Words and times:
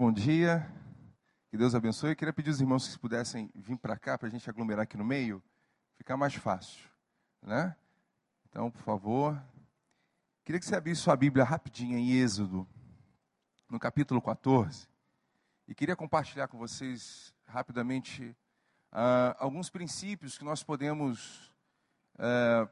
bom 0.00 0.10
dia. 0.10 0.66
Que 1.50 1.58
Deus 1.58 1.74
abençoe. 1.74 2.12
Eu 2.12 2.16
queria 2.16 2.32
pedir 2.32 2.48
aos 2.48 2.58
irmãos 2.58 2.88
que 2.88 2.98
pudessem 2.98 3.50
vir 3.54 3.76
para 3.76 3.98
cá 3.98 4.16
para 4.16 4.28
a 4.28 4.30
gente 4.30 4.48
aglomerar 4.48 4.84
aqui 4.84 4.96
no 4.96 5.04
meio, 5.04 5.42
ficar 5.98 6.16
mais 6.16 6.34
fácil, 6.34 6.88
né? 7.42 7.76
Então, 8.48 8.70
por 8.70 8.80
favor. 8.80 9.38
Queria 10.42 10.58
que 10.58 10.64
você 10.64 10.74
abrisse 10.74 11.02
sua 11.02 11.14
Bíblia 11.14 11.44
rapidinho 11.44 11.98
em 11.98 12.12
Êxodo, 12.12 12.66
no 13.68 13.78
capítulo 13.78 14.22
14. 14.22 14.88
E 15.68 15.74
queria 15.74 15.94
compartilhar 15.94 16.48
com 16.48 16.56
vocês 16.56 17.34
rapidamente 17.44 18.34
uh, 18.92 19.36
alguns 19.36 19.68
princípios 19.68 20.38
que 20.38 20.44
nós 20.46 20.62
podemos 20.62 21.52
uh, 22.14 22.66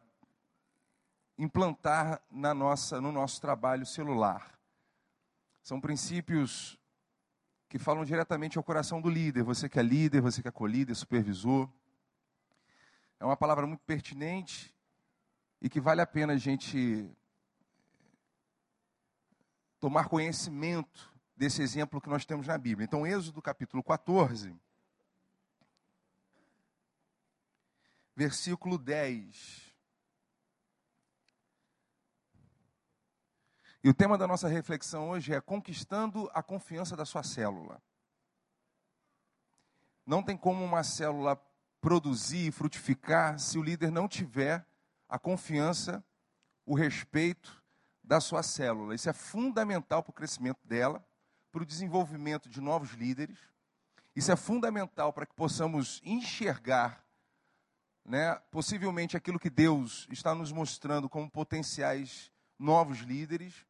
implantar 1.36 2.22
na 2.30 2.54
nossa, 2.54 3.02
no 3.02 3.12
nosso 3.12 3.38
trabalho 3.38 3.84
celular. 3.84 4.58
São 5.62 5.78
princípios 5.78 6.77
que 7.68 7.78
falam 7.78 8.04
diretamente 8.04 8.56
ao 8.56 8.64
coração 8.64 9.00
do 9.00 9.10
líder. 9.10 9.42
Você 9.42 9.68
que 9.68 9.78
é 9.78 9.82
líder, 9.82 10.22
você 10.22 10.40
que 10.40 10.48
é 10.48 10.50
colíder, 10.50 10.96
supervisor. 10.96 11.68
É 13.20 13.24
uma 13.24 13.36
palavra 13.36 13.66
muito 13.66 13.82
pertinente 13.84 14.74
e 15.60 15.68
que 15.68 15.80
vale 15.80 16.00
a 16.00 16.06
pena 16.06 16.32
a 16.32 16.36
gente 16.36 17.10
tomar 19.78 20.08
conhecimento 20.08 21.12
desse 21.36 21.62
exemplo 21.62 22.00
que 22.00 22.08
nós 22.08 22.24
temos 22.24 22.46
na 22.46 22.56
Bíblia. 22.56 22.84
Então, 22.84 23.06
Êxodo 23.06 23.42
capítulo 23.42 23.82
14, 23.82 24.56
versículo 28.16 28.78
10. 28.78 29.67
E 33.82 33.88
o 33.88 33.94
tema 33.94 34.18
da 34.18 34.26
nossa 34.26 34.48
reflexão 34.48 35.10
hoje 35.10 35.32
é 35.32 35.40
conquistando 35.40 36.28
a 36.34 36.42
confiança 36.42 36.96
da 36.96 37.04
sua 37.04 37.22
célula. 37.22 37.80
Não 40.04 40.22
tem 40.22 40.36
como 40.36 40.64
uma 40.64 40.82
célula 40.82 41.40
produzir 41.80 42.48
e 42.48 42.50
frutificar 42.50 43.38
se 43.38 43.58
o 43.58 43.62
líder 43.62 43.90
não 43.90 44.08
tiver 44.08 44.66
a 45.08 45.18
confiança, 45.18 46.04
o 46.66 46.74
respeito 46.74 47.62
da 48.02 48.20
sua 48.20 48.42
célula. 48.42 48.94
Isso 48.94 49.08
é 49.08 49.12
fundamental 49.12 50.02
para 50.02 50.10
o 50.10 50.14
crescimento 50.14 50.66
dela, 50.66 51.06
para 51.52 51.62
o 51.62 51.66
desenvolvimento 51.66 52.48
de 52.48 52.60
novos 52.60 52.90
líderes. 52.92 53.38
Isso 54.14 54.32
é 54.32 54.36
fundamental 54.36 55.12
para 55.12 55.24
que 55.24 55.34
possamos 55.34 56.00
enxergar, 56.04 57.04
né, 58.04 58.34
possivelmente 58.50 59.16
aquilo 59.16 59.38
que 59.38 59.50
Deus 59.50 60.08
está 60.10 60.34
nos 60.34 60.50
mostrando 60.50 61.08
como 61.08 61.30
potenciais 61.30 62.32
novos 62.58 62.98
líderes. 62.98 63.67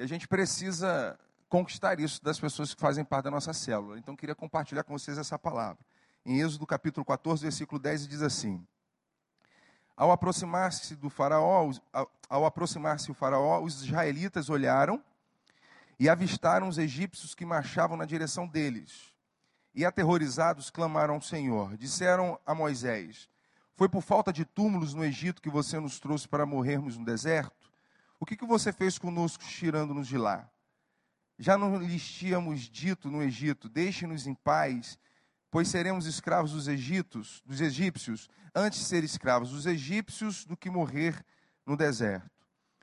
E 0.00 0.02
a 0.02 0.06
gente 0.06 0.26
precisa 0.26 1.20
conquistar 1.46 2.00
isso 2.00 2.24
das 2.24 2.40
pessoas 2.40 2.72
que 2.72 2.80
fazem 2.80 3.04
parte 3.04 3.24
da 3.24 3.30
nossa 3.30 3.52
célula. 3.52 3.98
Então, 3.98 4.16
queria 4.16 4.34
compartilhar 4.34 4.82
com 4.82 4.98
vocês 4.98 5.18
essa 5.18 5.38
palavra. 5.38 5.84
Em 6.24 6.40
Êxodo 6.40 6.66
capítulo 6.66 7.04
14, 7.04 7.42
versículo 7.42 7.78
10, 7.78 8.08
diz 8.08 8.22
assim: 8.22 8.66
Ao 9.94 10.10
aproximar-se 10.10 10.96
do 10.96 11.10
faraó, 11.10 11.70
ao 12.30 12.46
aproximar-se 12.46 13.10
o 13.10 13.14
faraó, 13.14 13.60
os 13.62 13.82
israelitas 13.82 14.48
olharam 14.48 15.04
e 15.98 16.08
avistaram 16.08 16.66
os 16.66 16.78
egípcios 16.78 17.34
que 17.34 17.44
marchavam 17.44 17.94
na 17.94 18.06
direção 18.06 18.48
deles. 18.48 19.12
E 19.74 19.84
aterrorizados 19.84 20.70
clamaram 20.70 21.16
ao 21.16 21.20
Senhor. 21.20 21.76
Disseram 21.76 22.40
a 22.46 22.54
Moisés: 22.54 23.28
Foi 23.76 23.86
por 23.86 24.00
falta 24.00 24.32
de 24.32 24.46
túmulos 24.46 24.94
no 24.94 25.04
Egito 25.04 25.42
que 25.42 25.50
você 25.50 25.78
nos 25.78 26.00
trouxe 26.00 26.26
para 26.26 26.46
morrermos 26.46 26.96
no 26.96 27.04
deserto? 27.04 27.59
O 28.20 28.26
que, 28.26 28.36
que 28.36 28.44
você 28.44 28.70
fez 28.70 28.98
conosco 28.98 29.42
tirando-nos 29.42 30.06
de 30.06 30.18
lá? 30.18 30.46
Já 31.38 31.56
não 31.56 31.78
lhes 31.78 32.06
tínhamos 32.06 32.60
dito 32.68 33.10
no 33.10 33.22
Egito: 33.22 33.66
Deixe-nos 33.66 34.26
em 34.26 34.34
paz, 34.34 34.98
pois 35.50 35.68
seremos 35.68 36.04
escravos 36.04 36.52
dos 36.52 36.68
egípcios, 36.68 37.42
dos 37.46 37.62
egípcios, 37.62 38.28
antes 38.54 38.80
de 38.80 38.84
ser 38.84 39.02
escravos 39.04 39.52
dos 39.52 39.64
egípcios 39.64 40.44
do 40.44 40.54
que 40.54 40.68
morrer 40.68 41.24
no 41.64 41.78
deserto. 41.78 42.30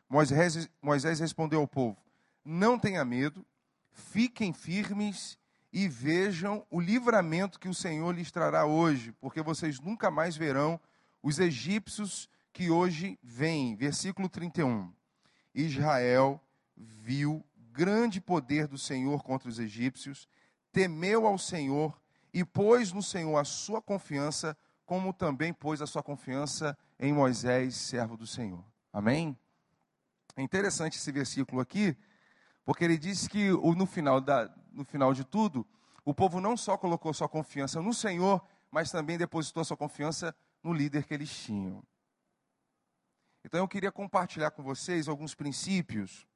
Moisés, 0.09 0.67
Moisés 0.81 1.19
respondeu 1.19 1.59
ao 1.59 1.67
povo: 1.67 1.95
Não 2.43 2.79
tenha 2.79 3.05
medo, 3.05 3.45
fiquem 3.91 4.51
firmes 4.51 5.37
e 5.71 5.87
vejam 5.87 6.65
o 6.71 6.81
livramento 6.81 7.59
que 7.59 7.69
o 7.69 7.75
Senhor 7.75 8.11
lhes 8.11 8.31
trará 8.31 8.65
hoje, 8.65 9.11
porque 9.19 9.43
vocês 9.43 9.79
nunca 9.79 10.09
mais 10.09 10.35
verão 10.35 10.81
os 11.21 11.37
egípcios 11.37 12.27
que 12.51 12.71
hoje 12.71 13.19
vêm. 13.21 13.75
Versículo 13.75 14.27
31. 14.27 14.96
Israel 15.53 16.41
viu 16.75 17.43
grande 17.71 18.19
poder 18.19 18.67
do 18.67 18.77
Senhor 18.77 19.23
contra 19.23 19.49
os 19.49 19.59
egípcios, 19.59 20.27
temeu 20.71 21.25
ao 21.25 21.37
Senhor 21.37 21.99
e 22.33 22.43
pôs 22.43 22.91
no 22.91 23.01
Senhor 23.01 23.37
a 23.37 23.43
sua 23.43 23.81
confiança, 23.81 24.57
como 24.85 25.13
também 25.13 25.53
pôs 25.53 25.81
a 25.81 25.87
sua 25.87 26.03
confiança 26.03 26.77
em 26.99 27.13
Moisés, 27.13 27.75
servo 27.75 28.17
do 28.17 28.27
Senhor. 28.27 28.63
Amém? 28.91 29.37
É 30.35 30.41
interessante 30.41 30.97
esse 30.97 31.11
versículo 31.11 31.61
aqui, 31.61 31.95
porque 32.63 32.83
ele 32.83 32.97
diz 32.97 33.27
que 33.27 33.49
no 33.49 33.85
final, 33.85 34.21
da, 34.21 34.53
no 34.71 34.83
final 34.83 35.13
de 35.13 35.23
tudo, 35.23 35.65
o 36.05 36.13
povo 36.13 36.39
não 36.39 36.55
só 36.55 36.77
colocou 36.77 37.13
sua 37.13 37.27
confiança 37.27 37.81
no 37.81 37.93
Senhor, 37.93 38.41
mas 38.71 38.91
também 38.91 39.17
depositou 39.17 39.63
sua 39.65 39.77
confiança 39.77 40.35
no 40.63 40.73
líder 40.73 41.05
que 41.05 41.13
eles 41.13 41.29
tinham. 41.29 41.83
Então 43.47 43.61
eu 43.61 43.67
queria 43.67 43.93
compartilhar 43.93 44.51
com 44.51 44.61
vocês 44.61 45.07
alguns 45.07 45.33
princípios 45.33 46.27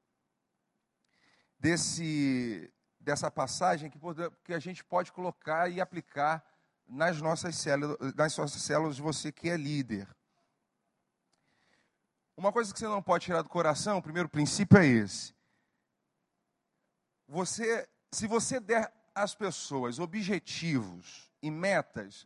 desse, 1.59 2.73
dessa 3.01 3.29
passagem 3.29 3.89
que, 3.89 3.99
que 4.45 4.53
a 4.53 4.59
gente 4.59 4.81
pode 4.81 5.11
colocar 5.11 5.69
e 5.69 5.81
aplicar 5.81 6.41
nas 6.87 7.21
nossas 7.21 7.57
células, 7.57 7.97
nas 8.15 8.37
nossas 8.37 8.61
células, 8.61 8.97
você 8.97 9.29
que 9.29 9.49
é 9.49 9.57
líder. 9.57 10.07
Uma 12.37 12.53
coisa 12.53 12.71
que 12.71 12.79
você 12.79 12.87
não 12.87 13.03
pode 13.03 13.25
tirar 13.25 13.41
do 13.41 13.49
coração, 13.49 13.97
o 13.97 14.01
primeiro 14.01 14.29
princípio 14.29 14.77
é 14.77 14.85
esse. 14.87 15.35
Você, 17.27 17.89
se 18.09 18.25
você 18.25 18.57
der 18.57 18.89
às 19.13 19.35
pessoas 19.35 19.99
objetivos 19.99 21.29
e 21.41 21.51
metas, 21.51 22.25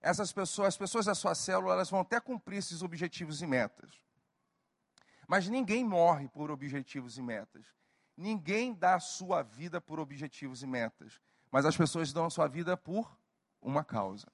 essas 0.00 0.32
pessoas, 0.32 0.68
as 0.68 0.76
pessoas 0.76 1.06
da 1.06 1.16
sua 1.16 1.34
célula, 1.34 1.74
elas 1.74 1.90
vão 1.90 2.02
até 2.02 2.20
cumprir 2.20 2.58
esses 2.58 2.80
objetivos 2.80 3.42
e 3.42 3.46
metas. 3.48 4.08
Mas 5.30 5.48
ninguém 5.48 5.84
morre 5.84 6.26
por 6.26 6.50
objetivos 6.50 7.16
e 7.16 7.22
metas. 7.22 7.64
Ninguém 8.16 8.74
dá 8.74 8.96
a 8.96 8.98
sua 8.98 9.44
vida 9.44 9.80
por 9.80 10.00
objetivos 10.00 10.60
e 10.64 10.66
metas. 10.66 11.20
Mas 11.52 11.64
as 11.64 11.76
pessoas 11.76 12.12
dão 12.12 12.24
a 12.24 12.30
sua 12.30 12.48
vida 12.48 12.76
por 12.76 13.16
uma 13.62 13.84
causa. 13.84 14.26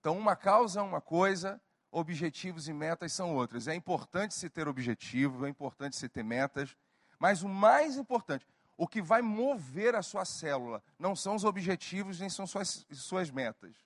Então, 0.00 0.18
uma 0.18 0.34
causa 0.34 0.80
é 0.80 0.82
uma 0.82 1.00
coisa, 1.00 1.62
objetivos 1.92 2.66
e 2.66 2.72
metas 2.72 3.12
são 3.12 3.36
outras. 3.36 3.68
É 3.68 3.74
importante 3.76 4.34
se 4.34 4.50
ter 4.50 4.66
objetivo, 4.66 5.46
é 5.46 5.48
importante 5.48 5.94
se 5.94 6.08
ter 6.08 6.24
metas, 6.24 6.76
mas 7.16 7.44
o 7.44 7.48
mais 7.48 7.96
importante, 7.96 8.44
o 8.76 8.88
que 8.88 9.00
vai 9.00 9.22
mover 9.22 9.94
a 9.94 10.02
sua 10.02 10.24
célula 10.24 10.82
não 10.98 11.14
são 11.14 11.36
os 11.36 11.44
objetivos 11.44 12.18
nem 12.18 12.28
são 12.28 12.48
suas, 12.48 12.84
suas 12.90 13.30
metas. 13.30 13.76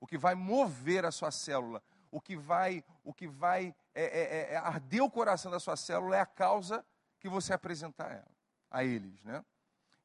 O 0.00 0.08
que 0.08 0.18
vai 0.18 0.34
mover 0.34 1.04
a 1.04 1.12
sua 1.12 1.30
célula, 1.30 1.80
o 2.10 2.20
que 2.20 2.36
vai, 2.36 2.82
o 3.04 3.14
que 3.14 3.28
vai 3.28 3.72
é, 3.96 4.02
é, 4.02 4.08
é, 4.08 4.52
é, 4.52 4.56
arder 4.58 5.02
o 5.02 5.10
coração 5.10 5.50
da 5.50 5.58
sua 5.58 5.74
célula 5.74 6.16
é 6.16 6.20
a 6.20 6.26
causa 6.26 6.84
que 7.18 7.30
você 7.30 7.54
apresentar 7.54 8.22
a, 8.70 8.84
eles, 8.84 9.24
né? 9.24 9.42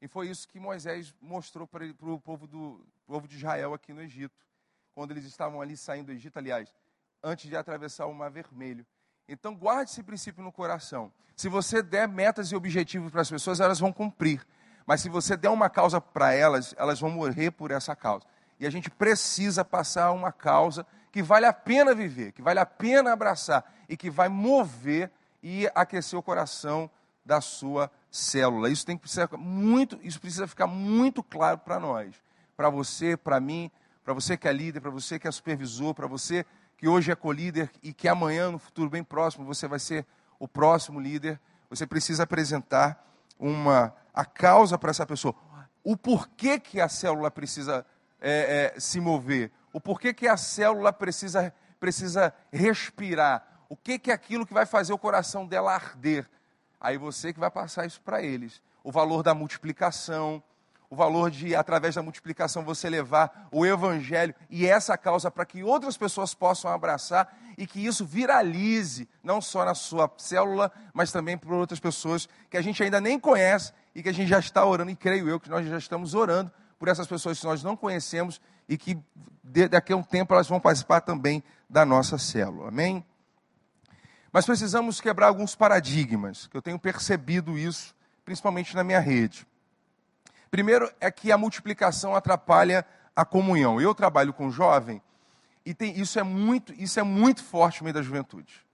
E 0.00 0.08
foi 0.08 0.30
isso 0.30 0.48
que 0.48 0.58
Moisés 0.58 1.14
mostrou 1.20 1.66
para 1.66 1.84
o 1.84 2.18
povo, 2.18 2.46
do, 2.46 2.84
povo 3.06 3.28
de 3.28 3.36
Israel 3.36 3.74
aqui 3.74 3.92
no 3.92 4.00
Egito, 4.00 4.34
quando 4.94 5.10
eles 5.10 5.26
estavam 5.26 5.60
ali 5.60 5.76
saindo 5.76 6.06
do 6.06 6.12
Egito, 6.12 6.38
aliás, 6.38 6.74
antes 7.22 7.50
de 7.50 7.54
atravessar 7.54 8.06
o 8.06 8.14
Mar 8.14 8.30
Vermelho. 8.30 8.86
Então, 9.28 9.54
guarde 9.54 9.90
esse 9.90 10.02
princípio 10.02 10.42
no 10.42 10.50
coração. 10.50 11.12
Se 11.36 11.50
você 11.50 11.82
der 11.82 12.08
metas 12.08 12.50
e 12.50 12.56
objetivos 12.56 13.12
para 13.12 13.20
as 13.20 13.30
pessoas, 13.30 13.60
elas 13.60 13.78
vão 13.78 13.92
cumprir. 13.92 14.44
Mas 14.86 15.02
se 15.02 15.10
você 15.10 15.36
der 15.36 15.50
uma 15.50 15.68
causa 15.68 16.00
para 16.00 16.32
elas, 16.32 16.74
elas 16.78 16.98
vão 16.98 17.10
morrer 17.10 17.50
por 17.50 17.70
essa 17.70 17.94
causa. 17.94 18.26
E 18.58 18.66
a 18.66 18.70
gente 18.70 18.88
precisa 18.90 19.64
passar 19.64 20.12
uma 20.12 20.32
causa 20.32 20.86
que 21.12 21.22
vale 21.22 21.44
a 21.44 21.52
pena 21.52 21.94
viver, 21.94 22.32
que 22.32 22.40
vale 22.40 22.58
a 22.58 22.66
pena 22.66 23.12
abraçar 23.12 23.70
e 23.88 23.96
que 23.96 24.10
vai 24.10 24.30
mover 24.30 25.10
e 25.42 25.70
aquecer 25.74 26.18
o 26.18 26.22
coração 26.22 26.90
da 27.24 27.40
sua 27.40 27.90
célula. 28.10 28.70
Isso 28.70 28.86
tem 28.86 28.96
que 28.96 29.08
ser 29.08 29.28
muito, 29.36 29.98
isso 30.02 30.18
precisa 30.18 30.48
ficar 30.48 30.66
muito 30.66 31.22
claro 31.22 31.58
para 31.58 31.78
nós, 31.78 32.14
para 32.56 32.70
você, 32.70 33.16
para 33.16 33.38
mim, 33.38 33.70
para 34.02 34.14
você 34.14 34.36
que 34.36 34.48
é 34.48 34.52
líder, 34.52 34.80
para 34.80 34.90
você 34.90 35.18
que 35.18 35.28
é 35.28 35.30
supervisor, 35.30 35.94
para 35.94 36.06
você 36.06 36.46
que 36.78 36.88
hoje 36.88 37.12
é 37.12 37.14
co-líder 37.14 37.70
e 37.82 37.92
que 37.92 38.08
amanhã, 38.08 38.50
no 38.50 38.58
futuro 38.58 38.88
bem 38.88 39.04
próximo, 39.04 39.44
você 39.44 39.68
vai 39.68 39.78
ser 39.78 40.06
o 40.38 40.48
próximo 40.48 40.98
líder. 40.98 41.38
Você 41.68 41.86
precisa 41.86 42.24
apresentar 42.24 43.06
uma 43.38 43.94
a 44.14 44.24
causa 44.24 44.76
para 44.76 44.90
essa 44.90 45.06
pessoa, 45.06 45.34
o 45.82 45.96
porquê 45.96 46.58
que 46.58 46.80
a 46.80 46.88
célula 46.88 47.30
precisa 47.30 47.86
é, 48.20 48.72
é, 48.76 48.80
se 48.80 49.00
mover, 49.00 49.50
o 49.72 49.80
porquê 49.80 50.12
que 50.12 50.28
a 50.28 50.36
célula 50.36 50.92
precisa, 50.92 51.52
precisa 51.80 52.34
respirar, 52.52 53.64
o 53.68 53.76
que, 53.76 53.98
que 53.98 54.10
é 54.10 54.14
aquilo 54.14 54.46
que 54.46 54.52
vai 54.52 54.66
fazer 54.66 54.92
o 54.92 54.98
coração 54.98 55.46
dela 55.46 55.72
arder. 55.72 56.28
Aí 56.80 56.98
você 56.98 57.32
que 57.32 57.40
vai 57.40 57.50
passar 57.50 57.86
isso 57.86 58.00
para 58.00 58.22
eles. 58.22 58.60
o 58.84 58.90
valor 58.90 59.22
da 59.22 59.32
multiplicação, 59.32 60.42
o 60.92 60.94
valor 60.94 61.30
de, 61.30 61.54
através 61.56 61.94
da 61.94 62.02
multiplicação, 62.02 62.64
você 62.64 62.90
levar 62.90 63.48
o 63.50 63.64
evangelho 63.64 64.34
e 64.50 64.66
essa 64.66 64.98
causa 64.98 65.30
para 65.30 65.46
que 65.46 65.62
outras 65.62 65.96
pessoas 65.96 66.34
possam 66.34 66.70
abraçar 66.70 67.34
e 67.56 67.66
que 67.66 67.82
isso 67.82 68.04
viralize, 68.04 69.08
não 69.22 69.40
só 69.40 69.64
na 69.64 69.74
sua 69.74 70.12
célula, 70.18 70.70
mas 70.92 71.10
também 71.10 71.38
por 71.38 71.54
outras 71.54 71.80
pessoas 71.80 72.28
que 72.50 72.58
a 72.58 72.60
gente 72.60 72.82
ainda 72.82 73.00
nem 73.00 73.18
conhece 73.18 73.72
e 73.94 74.02
que 74.02 74.10
a 74.10 74.12
gente 74.12 74.28
já 74.28 74.38
está 74.38 74.66
orando, 74.66 74.90
e 74.90 74.94
creio 74.94 75.30
eu 75.30 75.40
que 75.40 75.48
nós 75.48 75.66
já 75.66 75.78
estamos 75.78 76.12
orando 76.12 76.52
por 76.78 76.88
essas 76.88 77.06
pessoas 77.06 77.40
que 77.40 77.46
nós 77.46 77.62
não 77.62 77.74
conhecemos 77.74 78.38
e 78.68 78.76
que 78.76 78.98
daqui 79.70 79.92
a 79.92 79.96
um 79.96 80.02
tempo 80.02 80.32
elas 80.34 80.48
vão 80.48 80.60
participar 80.60 81.00
também 81.00 81.42
da 81.68 81.84
nossa 81.84 82.18
célula. 82.18 82.68
Amém? 82.68 83.04
Mas 84.32 84.46
precisamos 84.46 85.00
quebrar 85.00 85.26
alguns 85.26 85.54
paradigmas, 85.54 86.46
que 86.46 86.56
eu 86.56 86.62
tenho 86.62 86.78
percebido 86.78 87.58
isso, 87.58 87.94
principalmente 88.24 88.74
na 88.74 88.82
minha 88.82 89.00
rede. 89.00 89.46
Primeiro 90.50 90.90
é 91.00 91.10
que 91.10 91.30
a 91.30 91.38
multiplicação 91.38 92.14
atrapalha 92.14 92.86
a 93.14 93.24
comunhão. 93.24 93.80
Eu 93.80 93.94
trabalho 93.94 94.32
com 94.32 94.50
jovem 94.50 95.02
e 95.64 95.74
tem, 95.74 95.98
isso, 95.98 96.18
é 96.18 96.22
muito, 96.22 96.72
isso 96.74 96.98
é 96.98 97.02
muito 97.02 97.42
forte 97.42 97.80
no 97.80 97.84
meio 97.84 97.94
da 97.94 98.02
juventude. 98.02 98.64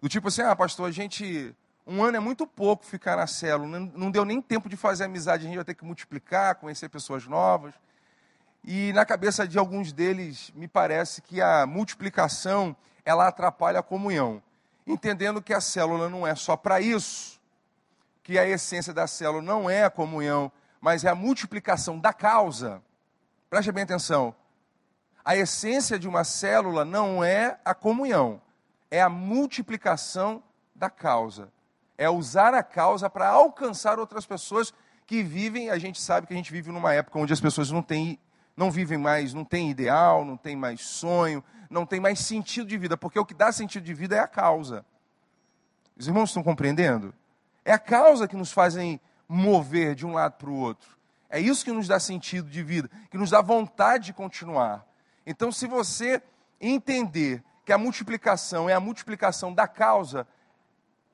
Do 0.00 0.08
tipo 0.08 0.28
assim, 0.28 0.42
ah, 0.42 0.54
pastor, 0.54 0.88
a 0.88 0.92
gente. 0.92 1.54
Um 1.86 2.02
ano 2.02 2.16
é 2.16 2.20
muito 2.20 2.46
pouco 2.46 2.84
ficar 2.86 3.16
na 3.16 3.26
célula, 3.26 3.78
não, 3.78 3.92
não 3.94 4.10
deu 4.10 4.24
nem 4.24 4.40
tempo 4.40 4.70
de 4.70 4.76
fazer 4.76 5.04
amizade, 5.04 5.44
a 5.44 5.46
gente 5.46 5.56
vai 5.56 5.64
ter 5.66 5.74
que 5.74 5.84
multiplicar, 5.84 6.54
conhecer 6.54 6.88
pessoas 6.88 7.26
novas. 7.26 7.74
E 8.66 8.94
na 8.94 9.04
cabeça 9.04 9.46
de 9.46 9.58
alguns 9.58 9.92
deles, 9.92 10.50
me 10.54 10.66
parece 10.66 11.20
que 11.20 11.42
a 11.42 11.66
multiplicação 11.66 12.74
ela 13.04 13.28
atrapalha 13.28 13.80
a 13.80 13.82
comunhão, 13.82 14.42
entendendo 14.86 15.42
que 15.42 15.52
a 15.52 15.60
célula 15.60 16.08
não 16.08 16.26
é 16.26 16.34
só 16.34 16.56
para 16.56 16.80
isso, 16.80 17.38
que 18.22 18.38
a 18.38 18.48
essência 18.48 18.94
da 18.94 19.06
célula 19.06 19.42
não 19.42 19.68
é 19.68 19.84
a 19.84 19.90
comunhão, 19.90 20.50
mas 20.80 21.04
é 21.04 21.10
a 21.10 21.14
multiplicação 21.14 21.98
da 21.98 22.10
causa. 22.12 22.82
Preste 23.50 23.70
bem 23.70 23.84
atenção. 23.84 24.34
A 25.22 25.36
essência 25.36 25.98
de 25.98 26.08
uma 26.08 26.24
célula 26.24 26.86
não 26.86 27.22
é 27.22 27.58
a 27.66 27.74
comunhão, 27.74 28.40
é 28.90 29.02
a 29.02 29.10
multiplicação 29.10 30.42
da 30.74 30.88
causa. 30.88 31.52
É 31.98 32.08
usar 32.08 32.54
a 32.54 32.62
causa 32.62 33.10
para 33.10 33.28
alcançar 33.28 33.98
outras 33.98 34.24
pessoas 34.24 34.72
que 35.06 35.22
vivem, 35.22 35.68
a 35.68 35.76
gente 35.76 36.00
sabe 36.00 36.26
que 36.26 36.32
a 36.32 36.36
gente 36.36 36.50
vive 36.50 36.72
numa 36.72 36.94
época 36.94 37.18
onde 37.18 37.32
as 37.32 37.40
pessoas 37.40 37.70
não 37.70 37.82
têm, 37.82 38.18
não 38.56 38.70
vivem 38.70 38.98
mais, 38.98 39.34
não 39.34 39.44
têm 39.44 39.70
ideal, 39.70 40.24
não 40.24 40.36
têm 40.36 40.56
mais 40.56 40.80
sonho, 40.82 41.42
não 41.68 41.84
tem 41.84 42.00
mais 42.00 42.20
sentido 42.20 42.68
de 42.68 42.78
vida, 42.78 42.96
porque 42.96 43.18
o 43.18 43.24
que 43.24 43.34
dá 43.34 43.50
sentido 43.50 43.84
de 43.84 43.94
vida 43.94 44.16
é 44.16 44.20
a 44.20 44.28
causa. 44.28 44.84
Os 45.96 46.06
irmãos 46.06 46.30
estão 46.30 46.42
compreendendo? 46.42 47.14
É 47.64 47.72
a 47.72 47.78
causa 47.78 48.28
que 48.28 48.36
nos 48.36 48.52
fazem 48.52 49.00
mover 49.28 49.94
de 49.94 50.06
um 50.06 50.12
lado 50.12 50.34
para 50.34 50.50
o 50.50 50.56
outro. 50.56 50.96
É 51.28 51.40
isso 51.40 51.64
que 51.64 51.72
nos 51.72 51.88
dá 51.88 51.98
sentido 51.98 52.48
de 52.48 52.62
vida, 52.62 52.88
que 53.10 53.18
nos 53.18 53.30
dá 53.30 53.40
vontade 53.40 54.06
de 54.06 54.12
continuar. 54.12 54.86
Então, 55.26 55.50
se 55.50 55.66
você 55.66 56.22
entender 56.60 57.42
que 57.64 57.72
a 57.72 57.78
multiplicação 57.78 58.68
é 58.68 58.74
a 58.74 58.80
multiplicação 58.80 59.52
da 59.52 59.66
causa, 59.66 60.26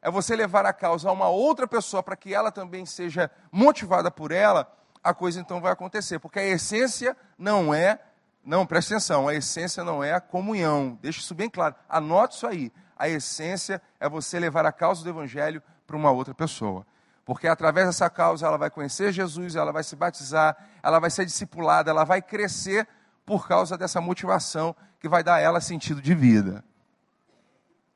é 0.03 0.11
você 0.11 0.35
levar 0.35 0.67
a 0.67 0.73
causa 0.73 1.09
a 1.09 1.13
uma 1.13 1.29
outra 1.29 1.67
pessoa 1.67 2.03
para 2.03 2.17
que 2.17 2.35
ela 2.35 2.51
também 2.51 2.85
seja 2.85 3.31
motivada 3.53 4.11
por 4.11 4.33
ela, 4.33 4.71
a 5.03 5.15
coisa 5.15 5.41
então 5.41 5.61
vai 5.61 5.73
acontecer. 5.73 6.19
Porque 6.19 6.39
a 6.39 6.47
essência 6.47 7.17
não 7.39 7.73
é, 7.73 8.01
não, 8.45 8.67
presta 8.67 8.95
atenção, 8.95 9.29
a 9.29 9.35
essência 9.35 9.85
não 9.85 10.03
é 10.03 10.13
a 10.13 10.21
comunhão. 10.21 10.99
Deixa 11.01 11.21
isso 11.21 11.35
bem 11.35 11.49
claro. 11.49 11.75
Anote 11.89 12.37
isso 12.37 12.47
aí. 12.47 12.73
A 12.97 13.09
essência 13.09 13.81
é 13.99 14.09
você 14.09 14.39
levar 14.39 14.67
a 14.67 14.73
causa 14.73 15.03
do 15.03 15.09
evangelho 15.09 15.63
para 15.87 15.97
uma 15.97 16.11
outra 16.11 16.35
pessoa. 16.35 16.87
Porque 17.25 17.47
através 17.47 17.87
dessa 17.87 18.11
causa 18.11 18.47
ela 18.47 18.59
vai 18.59 18.71
conhecer 18.71 19.13
Jesus, 19.13 19.57
ela 19.57 19.73
vai 19.73 19.85
se 19.85 19.95
batizar, 19.95 20.57
ela 20.83 20.99
vai 20.99 21.11
ser 21.11 21.25
discipulada, 21.25 21.91
ela 21.91 22.05
vai 22.05 22.21
crescer 22.21 22.89
por 23.25 23.47
causa 23.47 23.79
dessa 23.79 24.01
motivação 24.01 24.75
que 24.99 25.09
vai 25.09 25.23
dar 25.23 25.37
a 25.37 25.41
ela 25.41 25.61
sentido 25.61 26.03
de 26.03 26.15
vida. 26.15 26.65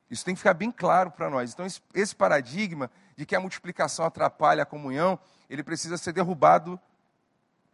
Isso 0.09 0.23
tem 0.23 0.33
que 0.33 0.39
ficar 0.39 0.53
bem 0.53 0.71
claro 0.71 1.11
para 1.11 1.29
nós. 1.29 1.51
Então, 1.51 1.65
esse 1.93 2.15
paradigma 2.15 2.89
de 3.17 3.25
que 3.25 3.35
a 3.35 3.39
multiplicação 3.39 4.05
atrapalha 4.05 4.63
a 4.63 4.65
comunhão, 4.65 5.19
ele 5.49 5.63
precisa 5.63 5.97
ser 5.97 6.13
derrubado 6.13 6.79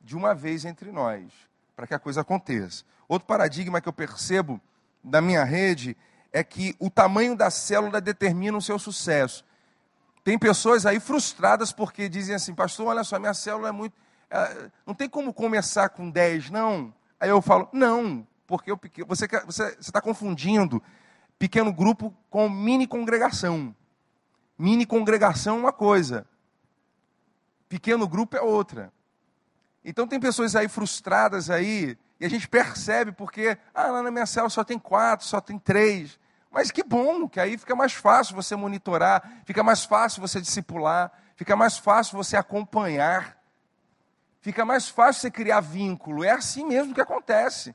de 0.03 0.15
uma 0.15 0.33
vez 0.33 0.65
entre 0.65 0.91
nós, 0.91 1.31
para 1.75 1.87
que 1.87 1.93
a 1.93 1.99
coisa 1.99 2.21
aconteça. 2.21 2.83
Outro 3.07 3.27
paradigma 3.27 3.81
que 3.81 3.89
eu 3.89 3.93
percebo 3.93 4.59
da 5.03 5.21
minha 5.21 5.43
rede 5.43 5.97
é 6.31 6.43
que 6.43 6.75
o 6.79 6.89
tamanho 6.89 7.35
da 7.35 7.49
célula 7.49 7.99
determina 7.99 8.57
o 8.57 8.61
seu 8.61 8.79
sucesso. 8.79 9.43
Tem 10.23 10.37
pessoas 10.37 10.85
aí 10.85 10.99
frustradas 10.99 11.71
porque 11.71 12.07
dizem 12.07 12.35
assim, 12.35 12.53
pastor, 12.53 12.87
olha 12.87 13.03
só, 13.03 13.19
minha 13.19 13.33
célula 13.33 13.69
é 13.69 13.71
muito. 13.71 13.93
É, 14.29 14.69
não 14.85 14.93
tem 14.93 15.09
como 15.09 15.33
começar 15.33 15.89
com 15.89 16.09
10, 16.09 16.49
não. 16.51 16.93
Aí 17.19 17.29
eu 17.29 17.41
falo, 17.41 17.67
não, 17.73 18.25
porque 18.47 18.73
você 19.03 19.25
está 19.25 19.43
você, 19.45 19.75
você 19.75 19.91
tá 19.91 20.01
confundindo 20.01 20.81
pequeno 21.37 21.73
grupo 21.73 22.15
com 22.29 22.47
mini 22.47 22.87
congregação. 22.87 23.75
Mini 24.57 24.85
congregação 24.85 25.57
é 25.57 25.59
uma 25.59 25.73
coisa, 25.73 26.25
pequeno 27.67 28.07
grupo 28.07 28.37
é 28.37 28.41
outra. 28.41 28.93
Então 29.83 30.07
tem 30.07 30.19
pessoas 30.19 30.55
aí 30.55 30.67
frustradas 30.67 31.49
aí, 31.49 31.97
e 32.19 32.25
a 32.25 32.29
gente 32.29 32.47
percebe 32.47 33.11
porque, 33.11 33.57
ah, 33.73 33.87
lá 33.87 34.03
na 34.03 34.11
minha 34.11 34.25
célula 34.25 34.49
só 34.49 34.63
tem 34.63 34.77
quatro, 34.77 35.25
só 35.25 35.41
tem 35.41 35.57
três. 35.57 36.19
Mas 36.51 36.69
que 36.69 36.83
bom, 36.83 37.27
que 37.27 37.39
aí 37.39 37.57
fica 37.57 37.75
mais 37.75 37.93
fácil 37.93 38.35
você 38.35 38.55
monitorar, 38.55 39.41
fica 39.45 39.63
mais 39.63 39.83
fácil 39.85 40.21
você 40.21 40.39
discipular, 40.39 41.11
fica 41.35 41.55
mais 41.55 41.77
fácil 41.77 42.17
você 42.17 42.37
acompanhar, 42.37 43.37
fica 44.41 44.63
mais 44.65 44.87
fácil 44.87 45.21
você 45.21 45.31
criar 45.31 45.61
vínculo. 45.61 46.23
É 46.23 46.31
assim 46.31 46.65
mesmo 46.65 46.93
que 46.93 47.01
acontece. 47.01 47.73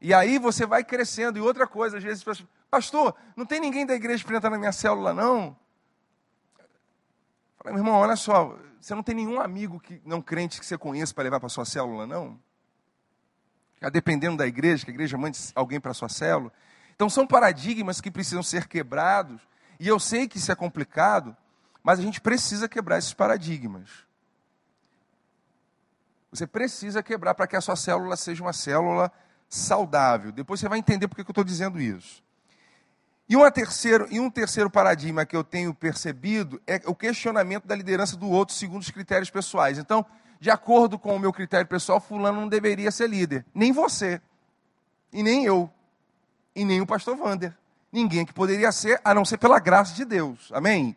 E 0.00 0.12
aí 0.12 0.38
você 0.38 0.66
vai 0.66 0.84
crescendo. 0.84 1.38
E 1.38 1.40
outra 1.40 1.66
coisa, 1.66 1.96
às 1.96 2.04
vezes, 2.04 2.22
pastor, 2.70 3.14
não 3.34 3.46
tem 3.46 3.60
ninguém 3.60 3.86
da 3.86 3.94
igreja 3.94 4.22
para 4.22 4.36
entrar 4.36 4.50
na 4.50 4.58
minha 4.58 4.72
célula, 4.72 5.14
não? 5.14 5.56
Falei, 7.64 7.78
meu 7.78 7.86
irmão, 7.86 7.98
olha 7.98 8.14
só, 8.14 8.58
você 8.78 8.94
não 8.94 9.02
tem 9.02 9.14
nenhum 9.14 9.40
amigo 9.40 9.80
que 9.80 9.98
não 10.04 10.20
crente 10.20 10.60
que 10.60 10.66
você 10.66 10.76
conheça 10.76 11.14
para 11.14 11.24
levar 11.24 11.40
para 11.40 11.48
sua 11.48 11.64
célula, 11.64 12.06
não? 12.06 12.38
Ficar 13.72 13.88
dependendo 13.88 14.36
da 14.36 14.46
igreja, 14.46 14.84
que 14.84 14.90
a 14.90 14.94
igreja 14.94 15.16
mande 15.16 15.38
alguém 15.54 15.80
para 15.80 15.94
sua 15.94 16.10
célula. 16.10 16.52
Então 16.94 17.08
são 17.08 17.26
paradigmas 17.26 18.02
que 18.02 18.10
precisam 18.10 18.42
ser 18.42 18.68
quebrados, 18.68 19.40
e 19.80 19.88
eu 19.88 19.98
sei 19.98 20.28
que 20.28 20.36
isso 20.36 20.52
é 20.52 20.54
complicado, 20.54 21.34
mas 21.82 21.98
a 21.98 22.02
gente 22.02 22.20
precisa 22.20 22.68
quebrar 22.68 22.98
esses 22.98 23.14
paradigmas. 23.14 23.88
Você 26.30 26.46
precisa 26.46 27.02
quebrar 27.02 27.32
para 27.32 27.46
que 27.46 27.56
a 27.56 27.62
sua 27.62 27.76
célula 27.76 28.14
seja 28.14 28.42
uma 28.42 28.52
célula 28.52 29.10
saudável. 29.48 30.32
Depois 30.32 30.60
você 30.60 30.68
vai 30.68 30.78
entender 30.78 31.08
por 31.08 31.14
que 31.14 31.22
eu 31.22 31.30
estou 31.30 31.44
dizendo 31.44 31.80
isso. 31.80 32.23
E, 33.28 33.36
uma 33.36 33.50
terceiro, 33.50 34.06
e 34.10 34.20
um 34.20 34.30
terceiro 34.30 34.68
paradigma 34.68 35.24
que 35.24 35.34
eu 35.34 35.42
tenho 35.42 35.72
percebido 35.74 36.60
é 36.66 36.80
o 36.86 36.94
questionamento 36.94 37.66
da 37.66 37.74
liderança 37.74 38.16
do 38.16 38.28
outro 38.28 38.54
segundo 38.54 38.82
os 38.82 38.90
critérios 38.90 39.30
pessoais. 39.30 39.78
Então, 39.78 40.04
de 40.38 40.50
acordo 40.50 40.98
com 40.98 41.16
o 41.16 41.18
meu 41.18 41.32
critério 41.32 41.66
pessoal, 41.66 42.00
fulano 42.00 42.40
não 42.40 42.48
deveria 42.48 42.90
ser 42.90 43.08
líder. 43.08 43.46
Nem 43.54 43.72
você. 43.72 44.20
E 45.12 45.22
nem 45.22 45.44
eu 45.44 45.70
e 46.54 46.64
nem 46.64 46.80
o 46.80 46.86
pastor 46.86 47.18
Wander. 47.18 47.56
Ninguém 47.90 48.24
que 48.24 48.32
poderia 48.32 48.70
ser, 48.72 49.00
a 49.04 49.14
não 49.14 49.24
ser 49.24 49.38
pela 49.38 49.58
graça 49.58 49.94
de 49.94 50.04
Deus. 50.04 50.50
Amém? 50.52 50.96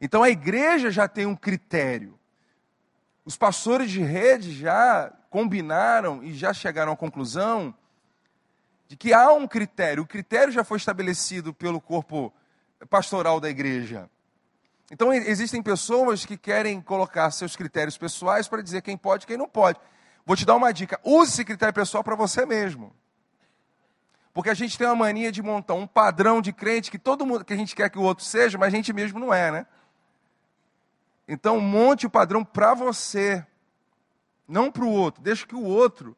Então 0.00 0.22
a 0.22 0.30
igreja 0.30 0.90
já 0.90 1.08
tem 1.08 1.26
um 1.26 1.36
critério. 1.36 2.18
Os 3.24 3.36
pastores 3.36 3.90
de 3.90 4.00
rede 4.02 4.52
já 4.52 5.12
combinaram 5.30 6.22
e 6.22 6.32
já 6.32 6.52
chegaram 6.52 6.92
à 6.92 6.96
conclusão 6.96 7.74
de 8.88 8.96
que 8.96 9.12
há 9.12 9.32
um 9.32 9.46
critério. 9.46 10.02
O 10.02 10.06
critério 10.06 10.52
já 10.52 10.64
foi 10.64 10.78
estabelecido 10.78 11.52
pelo 11.52 11.80
corpo 11.80 12.32
pastoral 12.88 13.40
da 13.40 13.48
igreja. 13.48 14.08
Então 14.90 15.12
existem 15.12 15.62
pessoas 15.62 16.24
que 16.24 16.36
querem 16.36 16.80
colocar 16.80 17.30
seus 17.30 17.56
critérios 17.56 17.98
pessoais 17.98 18.46
para 18.46 18.62
dizer 18.62 18.82
quem 18.82 18.96
pode 18.96 19.24
e 19.24 19.26
quem 19.26 19.36
não 19.36 19.48
pode. 19.48 19.80
Vou 20.24 20.36
te 20.36 20.44
dar 20.44 20.54
uma 20.54 20.72
dica: 20.72 21.00
use 21.02 21.32
esse 21.32 21.44
critério 21.44 21.74
pessoal 21.74 22.04
para 22.04 22.14
você 22.14 22.46
mesmo. 22.46 22.94
Porque 24.32 24.50
a 24.50 24.54
gente 24.54 24.76
tem 24.76 24.86
uma 24.86 24.94
mania 24.94 25.32
de 25.32 25.42
montar 25.42 25.74
um 25.74 25.86
padrão 25.86 26.42
de 26.42 26.52
crente 26.52 26.90
que 26.90 26.98
todo 26.98 27.24
mundo 27.24 27.44
que 27.44 27.54
a 27.54 27.56
gente 27.56 27.74
quer 27.74 27.88
que 27.88 27.98
o 27.98 28.02
outro 28.02 28.24
seja, 28.24 28.58
mas 28.58 28.72
a 28.72 28.76
gente 28.76 28.92
mesmo 28.92 29.18
não 29.18 29.32
é, 29.32 29.50
né? 29.50 29.66
Então 31.26 31.58
monte 31.58 32.06
o 32.06 32.10
padrão 32.10 32.44
para 32.44 32.74
você, 32.74 33.44
não 34.46 34.70
para 34.70 34.84
o 34.84 34.90
outro. 34.90 35.22
Deixa 35.22 35.46
que 35.46 35.54
o 35.54 35.64
outro, 35.64 36.14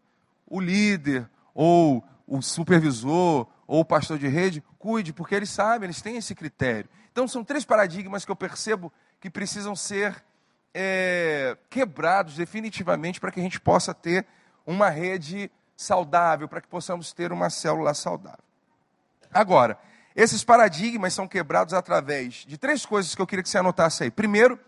o 0.46 0.60
líder, 0.60 1.30
ou 1.54 2.04
o 2.28 2.42
supervisor, 2.42 3.46
ou 3.66 3.80
o 3.80 3.84
pastor 3.84 4.18
de 4.18 4.28
rede, 4.28 4.62
cuide, 4.78 5.12
porque 5.12 5.34
eles 5.34 5.50
sabem, 5.50 5.86
eles 5.86 6.02
têm 6.02 6.16
esse 6.16 6.34
critério. 6.34 6.88
Então 7.10 7.26
são 7.26 7.42
três 7.42 7.64
paradigmas 7.64 8.24
que 8.24 8.30
eu 8.30 8.36
percebo 8.36 8.92
que 9.18 9.30
precisam 9.30 9.74
ser 9.74 10.24
é, 10.72 11.56
quebrados 11.68 12.36
definitivamente 12.36 13.18
para 13.18 13.32
que 13.32 13.40
a 13.40 13.42
gente 13.42 13.60
possa 13.60 13.92
ter 13.92 14.26
uma 14.66 14.90
rede 14.90 15.50
saudável, 15.76 16.48
para 16.48 16.60
que 16.60 16.68
possamos 16.68 17.12
ter 17.12 17.32
uma 17.32 17.50
célula 17.50 17.94
saudável. 17.94 18.44
Agora, 19.32 19.78
esses 20.14 20.44
paradigmas 20.44 21.14
são 21.14 21.26
quebrados 21.26 21.74
através 21.74 22.44
de 22.46 22.58
três 22.58 22.84
coisas 22.84 23.14
que 23.14 23.22
eu 23.22 23.26
queria 23.26 23.42
que 23.42 23.48
você 23.48 23.58
anotasse 23.58 24.04
aí. 24.04 24.10
Primeiro, 24.10 24.58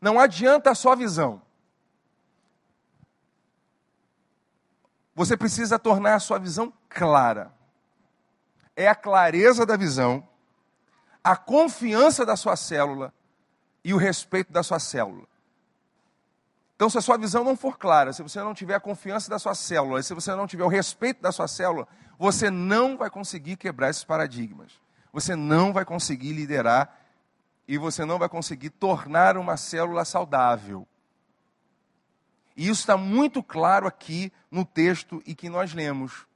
Não 0.00 0.20
adianta 0.20 0.74
sua 0.74 0.94
visão. 0.94 1.42
Você 5.16 5.34
precisa 5.34 5.78
tornar 5.78 6.14
a 6.14 6.20
sua 6.20 6.38
visão 6.38 6.70
clara. 6.90 7.50
É 8.76 8.86
a 8.86 8.94
clareza 8.94 9.64
da 9.64 9.74
visão, 9.74 10.22
a 11.24 11.34
confiança 11.34 12.26
da 12.26 12.36
sua 12.36 12.54
célula 12.54 13.14
e 13.82 13.94
o 13.94 13.96
respeito 13.96 14.52
da 14.52 14.62
sua 14.62 14.78
célula. 14.78 15.26
Então, 16.74 16.90
se 16.90 16.98
a 16.98 17.00
sua 17.00 17.16
visão 17.16 17.42
não 17.42 17.56
for 17.56 17.78
clara, 17.78 18.12
se 18.12 18.22
você 18.22 18.38
não 18.40 18.52
tiver 18.52 18.74
a 18.74 18.80
confiança 18.80 19.30
da 19.30 19.38
sua 19.38 19.54
célula, 19.54 20.02
se 20.02 20.12
você 20.12 20.34
não 20.34 20.46
tiver 20.46 20.64
o 20.64 20.68
respeito 20.68 21.22
da 21.22 21.32
sua 21.32 21.48
célula, 21.48 21.88
você 22.18 22.50
não 22.50 22.98
vai 22.98 23.08
conseguir 23.08 23.56
quebrar 23.56 23.88
esses 23.88 24.04
paradigmas. 24.04 24.72
Você 25.14 25.34
não 25.34 25.72
vai 25.72 25.86
conseguir 25.86 26.34
liderar 26.34 26.94
e 27.66 27.78
você 27.78 28.04
não 28.04 28.18
vai 28.18 28.28
conseguir 28.28 28.68
tornar 28.68 29.38
uma 29.38 29.56
célula 29.56 30.04
saudável. 30.04 30.86
E 32.56 32.68
isso 32.68 32.80
está 32.80 32.96
muito 32.96 33.42
claro 33.42 33.86
aqui 33.86 34.32
no 34.50 34.64
texto 34.64 35.22
e 35.26 35.34
que 35.34 35.48
nós 35.48 35.74
lemos. 35.74 36.26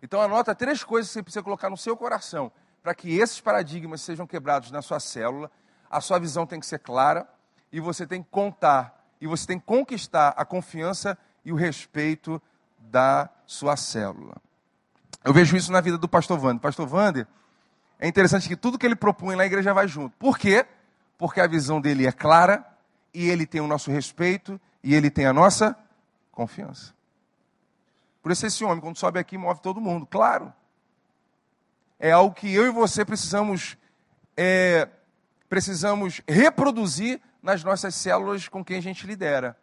Então 0.00 0.20
anota 0.20 0.54
três 0.54 0.84
coisas 0.84 1.08
que 1.08 1.14
você 1.14 1.22
precisa 1.22 1.42
colocar 1.42 1.68
no 1.68 1.76
seu 1.76 1.96
coração 1.96 2.52
para 2.82 2.94
que 2.94 3.18
esses 3.18 3.40
paradigmas 3.40 4.02
sejam 4.02 4.26
quebrados 4.26 4.70
na 4.70 4.82
sua 4.82 5.00
célula. 5.00 5.50
A 5.90 6.00
sua 6.00 6.18
visão 6.18 6.46
tem 6.46 6.60
que 6.60 6.66
ser 6.66 6.78
clara 6.78 7.28
e 7.72 7.80
você 7.80 8.06
tem 8.06 8.22
que 8.22 8.28
contar 8.30 9.00
e 9.20 9.26
você 9.26 9.46
tem 9.46 9.58
que 9.58 9.66
conquistar 9.66 10.34
a 10.36 10.44
confiança 10.44 11.16
e 11.44 11.52
o 11.52 11.56
respeito 11.56 12.40
da 12.78 13.28
sua 13.46 13.76
célula. 13.76 14.36
Eu 15.24 15.32
vejo 15.32 15.56
isso 15.56 15.70
na 15.70 15.80
vida 15.80 15.96
do 15.96 16.08
pastor 16.08 16.42
Wander. 16.42 16.60
Pastor 16.60 16.92
Wander, 16.92 17.26
é 17.98 18.08
interessante 18.08 18.48
que 18.48 18.56
tudo 18.56 18.78
que 18.78 18.84
ele 18.84 18.96
propõe 18.96 19.36
na 19.36 19.46
igreja 19.46 19.72
vai 19.72 19.86
junto. 19.86 20.16
Por 20.18 20.36
quê? 20.36 20.66
Porque 21.16 21.40
a 21.40 21.46
visão 21.46 21.80
dele 21.80 22.06
é 22.06 22.10
clara 22.10 22.66
e 23.14 23.28
ele 23.28 23.46
tem 23.46 23.60
o 23.60 23.68
nosso 23.68 23.90
respeito 23.92 24.60
e 24.82 24.94
ele 24.94 25.10
tem 25.10 25.26
a 25.26 25.32
nossa 25.32 25.76
confiança. 26.30 26.94
Por 28.22 28.32
isso 28.32 28.46
esse 28.46 28.64
homem, 28.64 28.80
quando 28.80 28.96
sobe 28.96 29.18
aqui, 29.18 29.36
move 29.36 29.60
todo 29.60 29.80
mundo. 29.80 30.06
Claro. 30.06 30.52
É 31.98 32.12
algo 32.12 32.34
que 32.34 32.52
eu 32.52 32.66
e 32.66 32.70
você 32.70 33.04
precisamos, 33.04 33.76
é, 34.36 34.88
precisamos 35.48 36.20
reproduzir 36.26 37.20
nas 37.42 37.64
nossas 37.64 37.94
células 37.94 38.48
com 38.48 38.64
quem 38.64 38.78
a 38.78 38.82
gente 38.82 39.06
lidera. 39.06 39.56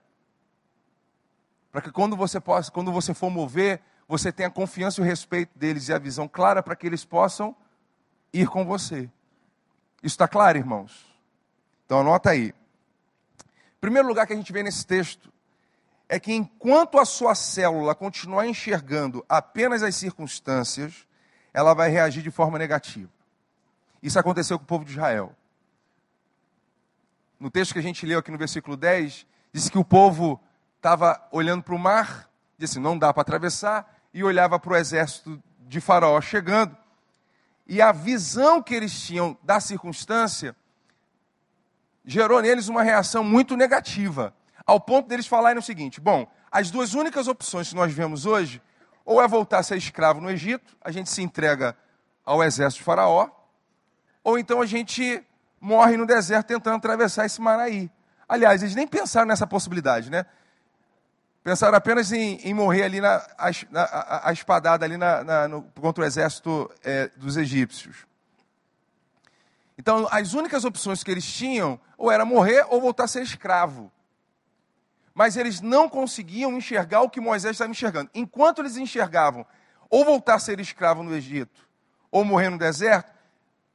Para 1.71 1.81
que 1.81 1.91
quando 1.91 2.15
você 2.15 2.39
possa, 2.39 2.71
quando 2.71 2.91
você 2.91 3.13
for 3.13 3.29
mover, 3.29 3.81
você 4.07 4.31
tenha 4.31 4.47
a 4.47 4.51
confiança 4.51 4.99
e 4.99 5.03
o 5.03 5.05
respeito 5.05 5.57
deles 5.57 5.88
e 5.88 5.93
a 5.93 5.99
visão 5.99 6.27
clara 6.27 6.63
para 6.63 6.75
que 6.75 6.88
eles 6.88 7.05
possam 7.05 7.55
ir 8.33 8.47
com 8.47 8.65
você. 8.65 9.09
Isso 10.01 10.13
está 10.15 10.27
claro, 10.27 10.57
irmãos? 10.57 11.05
Então 11.85 11.99
anota 11.99 12.31
aí. 12.31 12.53
Primeiro 13.79 14.07
lugar 14.07 14.27
que 14.27 14.33
a 14.33 14.36
gente 14.36 14.51
vê 14.51 14.63
nesse 14.63 14.86
texto 14.86 15.31
é 16.07 16.19
que 16.19 16.33
enquanto 16.33 17.00
a 17.00 17.05
sua 17.05 17.36
célula 17.36 17.95
continuar 17.95 18.48
enxergando 18.48 19.24
apenas 19.29 19.83
as 19.83 19.95
circunstâncias, 19.95 21.07
ela 21.53 21.74
vai 21.74 21.89
reagir 21.89 22.24
de 22.24 22.31
forma 22.31 22.57
negativa. 22.57 23.09
Isso 24.01 24.17
aconteceu 24.17 24.57
com 24.57 24.63
o 24.63 24.67
povo 24.67 24.86
de 24.86 24.91
Israel 24.91 25.36
no 27.39 27.50
texto 27.50 27.74
que 27.74 27.79
a 27.79 27.83
gente 27.83 28.05
leu 28.05 28.19
aqui 28.19 28.31
no 28.31 28.38
versículo 28.38 28.75
10, 28.75 29.25
diz 29.53 29.69
que 29.69 29.77
o 29.77 29.86
povo 29.86 30.39
estava 30.75 31.25
olhando 31.31 31.63
para 31.63 31.74
o 31.74 31.79
mar, 31.79 32.29
disse: 32.57 32.79
não 32.79 32.98
dá 32.98 33.13
para 33.13 33.21
atravessar, 33.21 33.98
e 34.13 34.24
olhava 34.24 34.59
para 34.59 34.74
o 34.74 34.75
exército 34.75 35.41
de 35.62 35.79
Faraó 35.79 36.19
chegando. 36.19 36.75
E 37.65 37.81
a 37.81 37.91
visão 37.91 38.62
que 38.62 38.74
eles 38.74 39.00
tinham 39.00 39.38
da 39.43 39.59
circunstância 39.59 40.55
gerou 42.09 42.41
neles 42.41 42.67
uma 42.67 42.81
reação 42.81 43.23
muito 43.23 43.55
negativa, 43.55 44.33
ao 44.65 44.79
ponto 44.79 45.07
deles 45.07 45.27
falarem 45.27 45.59
o 45.59 45.61
seguinte: 45.63 46.01
bom, 46.01 46.27
as 46.51 46.71
duas 46.71 46.95
únicas 46.95 47.27
opções 47.27 47.69
que 47.69 47.75
nós 47.75 47.93
vemos 47.93 48.25
hoje, 48.25 48.61
ou 49.05 49.21
é 49.21 49.27
voltar 49.27 49.59
a 49.59 49.63
ser 49.63 49.77
escravo 49.77 50.19
no 50.19 50.29
Egito, 50.29 50.75
a 50.81 50.91
gente 50.91 51.09
se 51.09 51.21
entrega 51.21 51.77
ao 52.25 52.43
exército 52.43 52.79
de 52.79 52.85
Faraó, 52.85 53.29
ou 54.23 54.39
então 54.39 54.59
a 54.59 54.65
gente 54.65 55.23
morre 55.61 55.97
no 55.97 56.05
deserto 56.05 56.47
tentando 56.47 56.77
atravessar 56.77 57.27
esse 57.27 57.39
mar 57.39 57.59
aí. 57.59 57.91
Aliás, 58.27 58.63
eles 58.63 58.75
nem 58.75 58.87
pensaram 58.87 59.27
nessa 59.27 59.45
possibilidade, 59.45 60.09
né? 60.09 60.25
Pensaram 61.43 61.77
apenas 61.77 62.11
em, 62.11 62.39
em 62.43 62.53
morrer 62.53 62.83
ali 62.83 62.99
na, 62.99 63.15
a, 63.37 63.49
a, 63.75 64.29
a 64.29 64.33
espadada 64.33 64.83
ali 64.83 64.97
na, 64.97 65.23
na, 65.23 65.47
no, 65.47 65.61
contra 65.79 66.03
o 66.03 66.07
exército 66.07 66.69
é, 66.83 67.09
dos 67.15 67.37
egípcios. 67.37 68.08
Então, 69.79 70.09
as 70.12 70.33
únicas 70.33 70.65
opções 70.65 71.05
que 71.05 71.09
eles 71.09 71.25
tinham 71.25 71.79
ou 71.98 72.12
era 72.12 72.25
morrer 72.25 72.65
ou 72.67 72.81
voltar 72.81 73.05
a 73.05 73.07
ser 73.07 73.24
escravo. 73.24 73.89
Mas 75.13 75.38
eles 75.38 75.62
não 75.62 75.88
conseguiam 75.88 76.51
enxergar 76.51 77.00
o 77.01 77.09
que 77.09 77.21
Moisés 77.21 77.53
estava 77.53 77.71
enxergando. 77.71 78.09
Enquanto 78.13 78.59
eles 78.59 78.75
enxergavam 78.75 79.45
ou 79.89 80.03
voltar 80.03 80.36
a 80.36 80.39
ser 80.39 80.59
escravo 80.59 81.01
no 81.01 81.15
Egito 81.15 81.65
ou 82.12 82.25
morrer 82.25 82.50
no 82.50 82.57
deserto, 82.57 83.09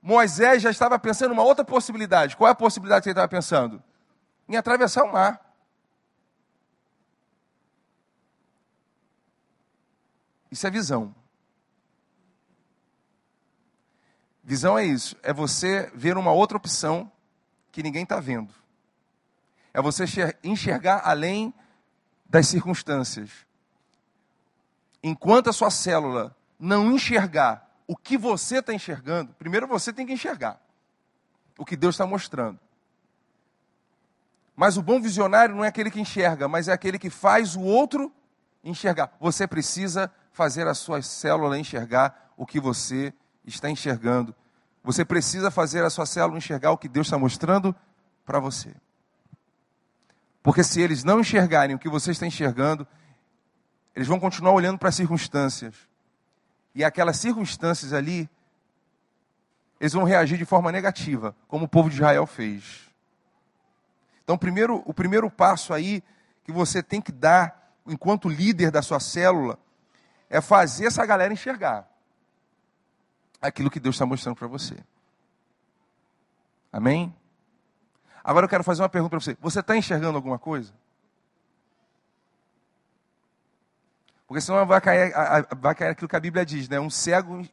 Moisés 0.02 0.60
já 0.60 0.70
estava 0.70 0.98
pensando 0.98 1.32
uma 1.32 1.42
outra 1.42 1.64
possibilidade. 1.64 2.36
Qual 2.36 2.48
é 2.48 2.50
a 2.50 2.54
possibilidade 2.54 3.04
que 3.04 3.08
ele 3.08 3.14
estava 3.14 3.26
pensando? 3.26 3.82
Em 4.46 4.58
atravessar 4.58 5.04
o 5.04 5.10
mar. 5.10 5.40
Isso 10.50 10.66
é 10.66 10.70
visão. 10.70 11.14
Visão 14.44 14.78
é 14.78 14.84
isso, 14.84 15.16
é 15.22 15.32
você 15.32 15.90
ver 15.94 16.18
uma 16.18 16.30
outra 16.30 16.58
opção 16.58 17.10
que 17.72 17.82
ninguém 17.82 18.02
está 18.02 18.20
vendo. 18.20 18.52
É 19.72 19.80
você 19.80 20.04
enxergar 20.44 21.00
além 21.02 21.52
das 22.26 22.46
circunstâncias. 22.46 23.30
Enquanto 25.02 25.48
a 25.48 25.52
sua 25.52 25.70
célula 25.70 26.36
não 26.58 26.92
enxergar 26.92 27.68
o 27.86 27.96
que 27.96 28.18
você 28.18 28.58
está 28.58 28.74
enxergando, 28.74 29.32
primeiro 29.34 29.66
você 29.66 29.94
tem 29.94 30.06
que 30.06 30.12
enxergar 30.12 30.60
o 31.56 31.64
que 31.64 31.74
Deus 31.76 31.94
está 31.94 32.06
mostrando. 32.06 32.60
Mas 34.54 34.76
o 34.76 34.82
bom 34.82 35.00
visionário 35.00 35.54
não 35.54 35.64
é 35.64 35.68
aquele 35.68 35.90
que 35.90 36.00
enxerga, 36.00 36.46
mas 36.46 36.68
é 36.68 36.72
aquele 36.72 36.98
que 36.98 37.08
faz 37.08 37.56
o 37.56 37.62
outro 37.62 38.12
enxergar. 38.62 39.16
Você 39.18 39.46
precisa 39.46 40.12
fazer 40.32 40.66
a 40.66 40.74
sua 40.74 41.00
célula 41.00 41.58
enxergar 41.58 42.32
o 42.36 42.44
que 42.44 42.60
você 42.60 43.12
está 43.44 43.70
enxergando. 43.70 44.34
Você 44.82 45.04
precisa 45.04 45.50
fazer 45.50 45.84
a 45.84 45.90
sua 45.90 46.06
célula 46.06 46.38
enxergar 46.38 46.70
o 46.70 46.78
que 46.78 46.88
Deus 46.88 47.06
está 47.06 47.18
mostrando 47.18 47.74
para 48.24 48.38
você. 48.38 48.74
Porque 50.42 50.62
se 50.62 50.80
eles 50.80 51.04
não 51.04 51.20
enxergarem 51.20 51.74
o 51.74 51.78
que 51.78 51.88
você 51.88 52.10
está 52.10 52.26
enxergando, 52.26 52.86
eles 53.94 54.08
vão 54.08 54.20
continuar 54.20 54.52
olhando 54.52 54.78
para 54.78 54.90
as 54.90 54.94
circunstâncias 54.94 55.74
e 56.74 56.84
aquelas 56.84 57.16
circunstâncias 57.18 57.92
ali, 57.92 58.28
eles 59.80 59.92
vão 59.92 60.04
reagir 60.04 60.36
de 60.36 60.44
forma 60.44 60.72
negativa, 60.72 61.34
como 61.46 61.66
o 61.66 61.68
povo 61.68 61.88
de 61.88 61.96
Israel 61.96 62.26
fez. 62.26 62.90
Então, 64.22 64.36
primeiro, 64.36 64.82
o 64.84 64.92
primeiro 64.92 65.30
passo 65.30 65.72
aí 65.72 66.02
que 66.42 66.50
você 66.50 66.82
tem 66.82 67.00
que 67.00 67.12
dar, 67.12 67.72
enquanto 67.86 68.28
líder 68.28 68.70
da 68.70 68.82
sua 68.82 68.98
célula, 68.98 69.58
é 70.28 70.40
fazer 70.40 70.86
essa 70.86 71.06
galera 71.06 71.32
enxergar 71.32 71.93
aquilo 73.44 73.70
que 73.70 73.80
Deus 73.80 73.94
está 73.94 74.06
mostrando 74.06 74.36
para 74.36 74.48
você. 74.48 74.76
Amém? 76.72 77.14
Agora 78.22 78.46
eu 78.46 78.48
quero 78.48 78.64
fazer 78.64 78.82
uma 78.82 78.88
pergunta 78.88 79.10
para 79.10 79.20
você. 79.20 79.36
Você 79.40 79.60
está 79.60 79.76
enxergando 79.76 80.16
alguma 80.16 80.38
coisa? 80.38 80.72
Porque 84.26 84.40
senão 84.40 84.64
vai 84.66 84.80
cair, 84.80 85.12
vai 85.58 85.74
cair 85.74 85.90
aquilo 85.90 86.08
que 86.08 86.16
a 86.16 86.20
Bíblia 86.20 86.44
diz, 86.44 86.68
né? 86.68 86.80
Um 86.80 86.88
cego 86.88 87.46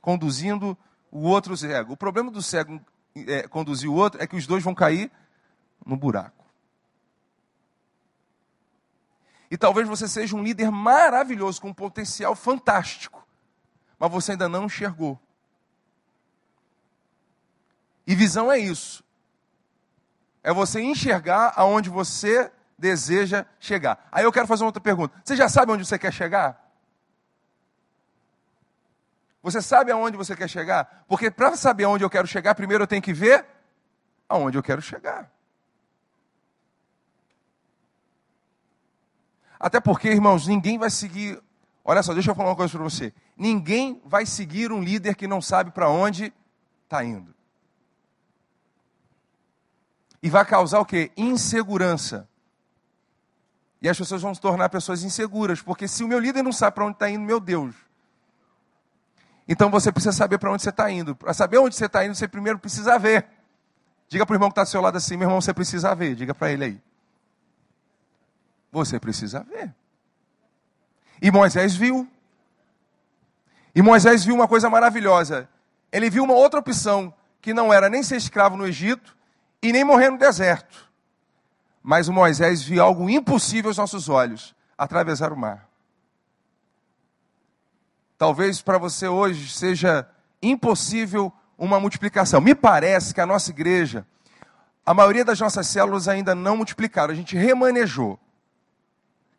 conduzindo 0.00 0.76
o 1.10 1.20
outro 1.20 1.56
cego. 1.56 1.92
O 1.92 1.96
problema 1.96 2.30
do 2.30 2.42
cego 2.42 2.80
é, 3.14 3.46
conduzir 3.46 3.88
o 3.88 3.94
outro 3.94 4.20
é 4.20 4.26
que 4.26 4.36
os 4.36 4.46
dois 4.46 4.62
vão 4.62 4.74
cair 4.74 5.10
no 5.86 5.96
buraco. 5.96 6.44
E 9.48 9.56
talvez 9.56 9.86
você 9.86 10.08
seja 10.08 10.34
um 10.34 10.42
líder 10.42 10.70
maravilhoso, 10.72 11.60
com 11.60 11.68
um 11.68 11.74
potencial 11.74 12.34
fantástico, 12.34 13.23
mas 14.04 14.12
você 14.12 14.32
ainda 14.32 14.48
não 14.48 14.64
enxergou. 14.64 15.18
E 18.06 18.14
visão 18.14 18.52
é 18.52 18.58
isso. 18.58 19.02
É 20.42 20.52
você 20.52 20.80
enxergar 20.80 21.54
aonde 21.56 21.88
você 21.88 22.52
deseja 22.78 23.46
chegar. 23.58 24.06
Aí 24.12 24.24
eu 24.24 24.32
quero 24.32 24.46
fazer 24.46 24.62
uma 24.62 24.68
outra 24.68 24.82
pergunta. 24.82 25.14
Você 25.24 25.34
já 25.34 25.48
sabe 25.48 25.72
onde 25.72 25.86
você 25.86 25.98
quer 25.98 26.12
chegar? 26.12 26.62
Você 29.42 29.60
sabe 29.60 29.90
aonde 29.90 30.16
você 30.16 30.34
quer 30.34 30.48
chegar? 30.48 31.04
Porque 31.06 31.30
para 31.30 31.56
saber 31.56 31.84
aonde 31.84 32.04
eu 32.04 32.10
quero 32.10 32.26
chegar, 32.26 32.54
primeiro 32.54 32.84
eu 32.84 32.88
tenho 32.88 33.02
que 33.02 33.12
ver 33.12 33.46
aonde 34.28 34.58
eu 34.58 34.62
quero 34.62 34.82
chegar. 34.82 35.30
Até 39.58 39.80
porque, 39.80 40.08
irmãos, 40.08 40.46
ninguém 40.46 40.78
vai 40.78 40.90
seguir. 40.90 41.42
Olha 41.84 42.02
só, 42.02 42.14
deixa 42.14 42.30
eu 42.30 42.34
falar 42.34 42.50
uma 42.50 42.56
coisa 42.56 42.72
para 42.72 42.82
você. 42.82 43.12
Ninguém 43.36 44.00
vai 44.06 44.24
seguir 44.24 44.72
um 44.72 44.82
líder 44.82 45.14
que 45.14 45.26
não 45.26 45.42
sabe 45.42 45.70
para 45.70 45.88
onde 45.88 46.32
está 46.84 47.04
indo. 47.04 47.34
E 50.22 50.30
vai 50.30 50.44
causar 50.46 50.80
o 50.80 50.86
quê? 50.86 51.12
Insegurança. 51.14 52.26
E 53.82 53.88
as 53.88 53.98
pessoas 53.98 54.22
vão 54.22 54.34
se 54.34 54.40
tornar 54.40 54.70
pessoas 54.70 55.04
inseguras, 55.04 55.60
porque 55.60 55.86
se 55.86 56.02
o 56.02 56.08
meu 56.08 56.18
líder 56.18 56.42
não 56.42 56.52
sabe 56.52 56.74
para 56.74 56.86
onde 56.86 56.94
está 56.94 57.10
indo, 57.10 57.22
meu 57.22 57.38
Deus. 57.38 57.74
Então 59.46 59.70
você 59.70 59.92
precisa 59.92 60.16
saber 60.16 60.38
para 60.38 60.50
onde 60.50 60.62
você 60.62 60.70
está 60.70 60.90
indo. 60.90 61.14
Para 61.14 61.34
saber 61.34 61.58
onde 61.58 61.74
você 61.74 61.84
está 61.84 62.02
indo, 62.02 62.14
você 62.14 62.26
primeiro 62.26 62.58
precisa 62.58 62.98
ver. 62.98 63.28
Diga 64.08 64.24
para 64.24 64.32
o 64.32 64.36
irmão 64.36 64.48
que 64.48 64.52
está 64.52 64.62
do 64.62 64.70
seu 64.70 64.80
lado 64.80 64.96
assim, 64.96 65.18
meu 65.18 65.26
irmão, 65.26 65.38
você 65.38 65.52
precisa 65.52 65.94
ver. 65.94 66.14
Diga 66.14 66.34
para 66.34 66.50
ele 66.50 66.64
aí. 66.64 66.82
Você 68.72 68.98
precisa 68.98 69.42
ver. 69.42 69.74
E 71.20 71.30
Moisés 71.30 71.74
viu. 71.74 72.08
E 73.74 73.82
Moisés 73.82 74.24
viu 74.24 74.34
uma 74.34 74.48
coisa 74.48 74.70
maravilhosa. 74.70 75.48
Ele 75.90 76.10
viu 76.10 76.24
uma 76.24 76.34
outra 76.34 76.60
opção, 76.60 77.12
que 77.40 77.54
não 77.54 77.72
era 77.72 77.88
nem 77.88 78.02
ser 78.02 78.16
escravo 78.16 78.56
no 78.56 78.66
Egito 78.66 79.16
e 79.62 79.72
nem 79.72 79.84
morrer 79.84 80.10
no 80.10 80.18
deserto. 80.18 80.90
Mas 81.82 82.08
Moisés 82.08 82.62
viu 82.62 82.82
algo 82.82 83.10
impossível 83.10 83.70
aos 83.70 83.78
nossos 83.78 84.08
olhos: 84.08 84.54
atravessar 84.76 85.32
o 85.32 85.36
mar. 85.36 85.68
Talvez 88.16 88.62
para 88.62 88.78
você 88.78 89.08
hoje 89.08 89.50
seja 89.50 90.08
impossível 90.40 91.32
uma 91.58 91.78
multiplicação. 91.80 92.40
Me 92.40 92.54
parece 92.54 93.12
que 93.12 93.20
a 93.20 93.26
nossa 93.26 93.50
igreja, 93.50 94.06
a 94.84 94.94
maioria 94.94 95.24
das 95.24 95.40
nossas 95.40 95.66
células 95.66 96.08
ainda 96.08 96.34
não 96.34 96.56
multiplicaram, 96.56 97.12
a 97.12 97.16
gente 97.16 97.36
remanejou. 97.36 98.18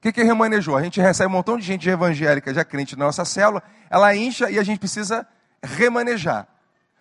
Que, 0.05 0.11
que 0.11 0.21
remanejou? 0.21 0.77
A 0.77 0.83
gente 0.83 1.01
recebe 1.01 1.29
um 1.29 1.31
montão 1.31 1.57
de 1.57 1.65
gente 1.65 1.89
evangélica, 1.89 2.53
já 2.53 2.63
crente 2.63 2.95
na 2.95 3.05
nossa 3.05 3.25
célula, 3.25 3.63
ela 3.89 4.15
incha 4.15 4.51
e 4.51 4.59
a 4.59 4.61
gente 4.61 4.77
precisa 4.77 5.27
remanejar. 5.63 6.47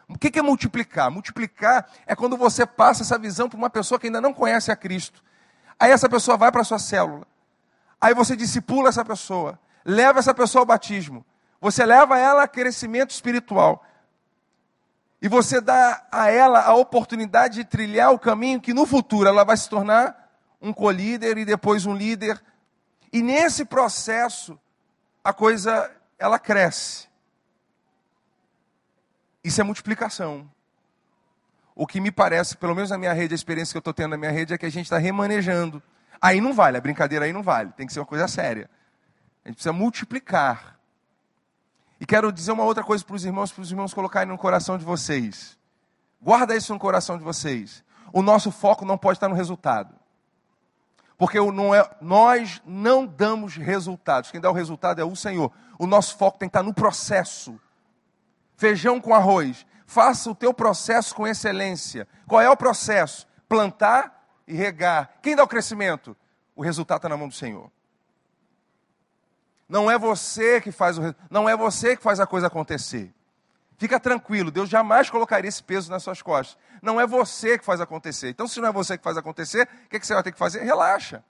O 0.08 0.16
que 0.16 0.38
é 0.38 0.40
multiplicar? 0.40 1.11
Multiplicar 1.11 1.87
é 2.06 2.16
quando 2.16 2.34
você 2.34 2.64
passa 2.64 3.02
essa 3.02 3.18
visão 3.18 3.46
para 3.46 3.58
uma 3.58 3.68
pessoa 3.68 3.99
que 3.99 4.06
ainda 4.06 4.23
não 4.23 4.32
conhece 4.32 4.73
a 4.73 4.76
Cristo. 4.76 5.23
Aí 5.78 5.90
essa 5.90 6.08
pessoa 6.08 6.38
vai 6.38 6.50
para 6.50 6.62
a 6.62 6.64
sua 6.64 6.78
célula. 6.78 7.26
Aí 8.00 8.14
você 8.14 8.34
discipula 8.34 8.88
essa 8.88 9.04
pessoa. 9.04 9.58
Leva 9.84 10.18
essa 10.18 10.32
pessoa 10.32 10.62
ao 10.62 10.66
batismo. 10.66 11.26
Você 11.61 11.84
leva 11.84 12.18
ela 12.18 12.44
a 12.44 12.49
crescimento 12.49 13.11
espiritual. 13.11 13.84
E 15.20 15.28
você 15.28 15.61
dá 15.61 16.06
a 16.11 16.30
ela 16.30 16.62
a 16.62 16.75
oportunidade 16.75 17.56
de 17.56 17.64
trilhar 17.66 18.14
o 18.14 18.18
caminho 18.18 18.62
que 18.62 18.73
no 18.73 18.87
futuro 18.87 19.28
ela 19.28 19.44
vai 19.44 19.58
se 19.58 19.68
tornar 19.68 20.30
um 20.58 20.73
colíder 20.73 21.37
e 21.37 21.44
depois 21.44 21.84
um 21.84 21.94
líder. 21.94 22.42
E 23.14 23.23
nesse 23.23 23.64
processo 23.64 24.59
a 25.23 25.33
coisa 25.33 25.88
ela 26.18 26.37
cresce. 26.37 27.06
Isso 29.44 29.61
é 29.61 29.64
multiplicação. 29.64 30.50
O 31.76 31.87
que 31.87 32.00
me 32.00 32.11
parece, 32.11 32.56
pelo 32.56 32.75
menos 32.75 32.90
na 32.90 32.99
minha 32.99 33.12
rede, 33.12 33.33
a 33.33 33.37
experiência 33.37 33.73
que 33.73 33.76
eu 33.76 33.80
estou 33.80 33.94
tendo 33.94 34.11
na 34.11 34.16
minha 34.16 34.33
rede 34.33 34.52
é 34.52 34.59
que 34.59 34.66
a 34.66 34.71
gente 34.71 34.87
está 34.87 34.99
remanejando. 34.99 35.80
Aí 36.21 36.40
não 36.40 36.52
vale, 36.52 36.76
a 36.76 36.80
brincadeira 36.80 37.25
aí 37.25 37.33
não 37.33 37.42
vale, 37.42 37.71
tem 37.76 37.87
que 37.87 37.92
ser 37.92 38.00
uma 38.00 38.06
coisa 38.06 38.26
séria. 38.26 38.68
A 39.44 39.49
gente 39.49 39.59
precisa 39.59 39.73
multiplicar. 39.73 40.76
E 42.00 42.06
quero 42.06 42.33
dizer 42.33 42.50
uma 42.50 42.64
outra 42.64 42.83
coisa 42.83 43.04
para 43.04 43.14
os 43.14 43.25
irmãos, 43.25 43.52
para 43.52 43.62
os 43.62 43.71
irmãos 43.71 43.94
colocarem 43.94 44.28
no 44.28 44.37
coração 44.37 44.76
de 44.76 44.85
vocês. 44.85 45.56
Guarda 46.21 46.56
isso 46.56 46.73
no 46.73 46.80
coração 46.80 47.16
de 47.16 47.23
vocês. 47.23 47.85
O 48.12 48.23
nosso 48.23 48.50
foco 48.50 48.85
não 48.85 48.99
pode 48.99 49.18
estar 49.18 49.28
no 49.28 49.37
resultado. 49.37 49.94
Porque 51.16 51.38
não 51.38 51.75
é, 51.75 51.88
nós 52.00 52.61
não 52.66 53.06
damos 53.06 53.56
resultados. 53.56 54.30
Quem 54.30 54.40
dá 54.40 54.50
o 54.50 54.54
resultado 54.54 55.00
é 55.00 55.04
o 55.04 55.14
Senhor. 55.14 55.52
O 55.78 55.87
nosso 55.87 56.16
foco 56.16 56.38
tem 56.38 56.49
que 56.49 56.50
estar 56.50 56.62
no 56.62 56.75
processo. 56.75 57.59
Feijão 58.56 59.00
com 59.00 59.14
arroz. 59.14 59.64
Faça 59.87 60.30
o 60.30 60.35
teu 60.35 60.52
processo 60.52 61.14
com 61.14 61.26
excelência. 61.26 62.09
Qual 62.26 62.40
é 62.40 62.50
o 62.50 62.56
processo? 62.56 63.26
Plantar 63.49 64.26
e 64.47 64.54
regar. 64.54 65.11
Quem 65.23 65.37
dá 65.37 65.44
o 65.44 65.49
crescimento? 65.49 66.16
O 66.56 66.62
resultado 66.62 66.99
está 66.99 67.09
na 67.09 67.16
mão 67.16 67.28
do 67.28 67.35
Senhor. 67.35 67.71
Não 69.68 69.91
é 69.91 69.99
você 69.99 70.60
que 70.60 70.71
faz 70.71 70.99
o, 70.99 71.15
não 71.30 71.49
é 71.49 71.56
você 71.56 71.97
que 71.97 72.02
faz 72.02 72.21
a 72.21 72.26
coisa 72.26 72.49
acontecer. 72.49 73.12
Fica 73.76 73.99
tranquilo, 73.99 74.50
Deus 74.50 74.69
jamais 74.69 75.10
colocaria 75.10 75.49
esse 75.49 75.63
peso 75.63 75.91
nas 75.91 76.02
suas 76.02 76.23
costas. 76.23 76.56
Não 76.80 77.00
é 77.00 77.06
você 77.06 77.58
que 77.58 77.65
faz 77.65 77.80
acontecer. 77.80 78.30
Então, 78.30 78.47
se 78.47 78.60
não 78.60 78.69
é 78.69 78.73
você 78.73 78.97
que 78.97 79.04
faz 79.04 79.17
acontecer, 79.17 79.69
o 79.87 79.89
que, 79.89 79.97
é 79.97 80.00
que 80.00 80.06
você 80.06 80.15
vai 80.15 80.23
ter 80.23 80.32
que 80.32 80.39
fazer? 80.39 80.63
Relaxa. 80.63 81.25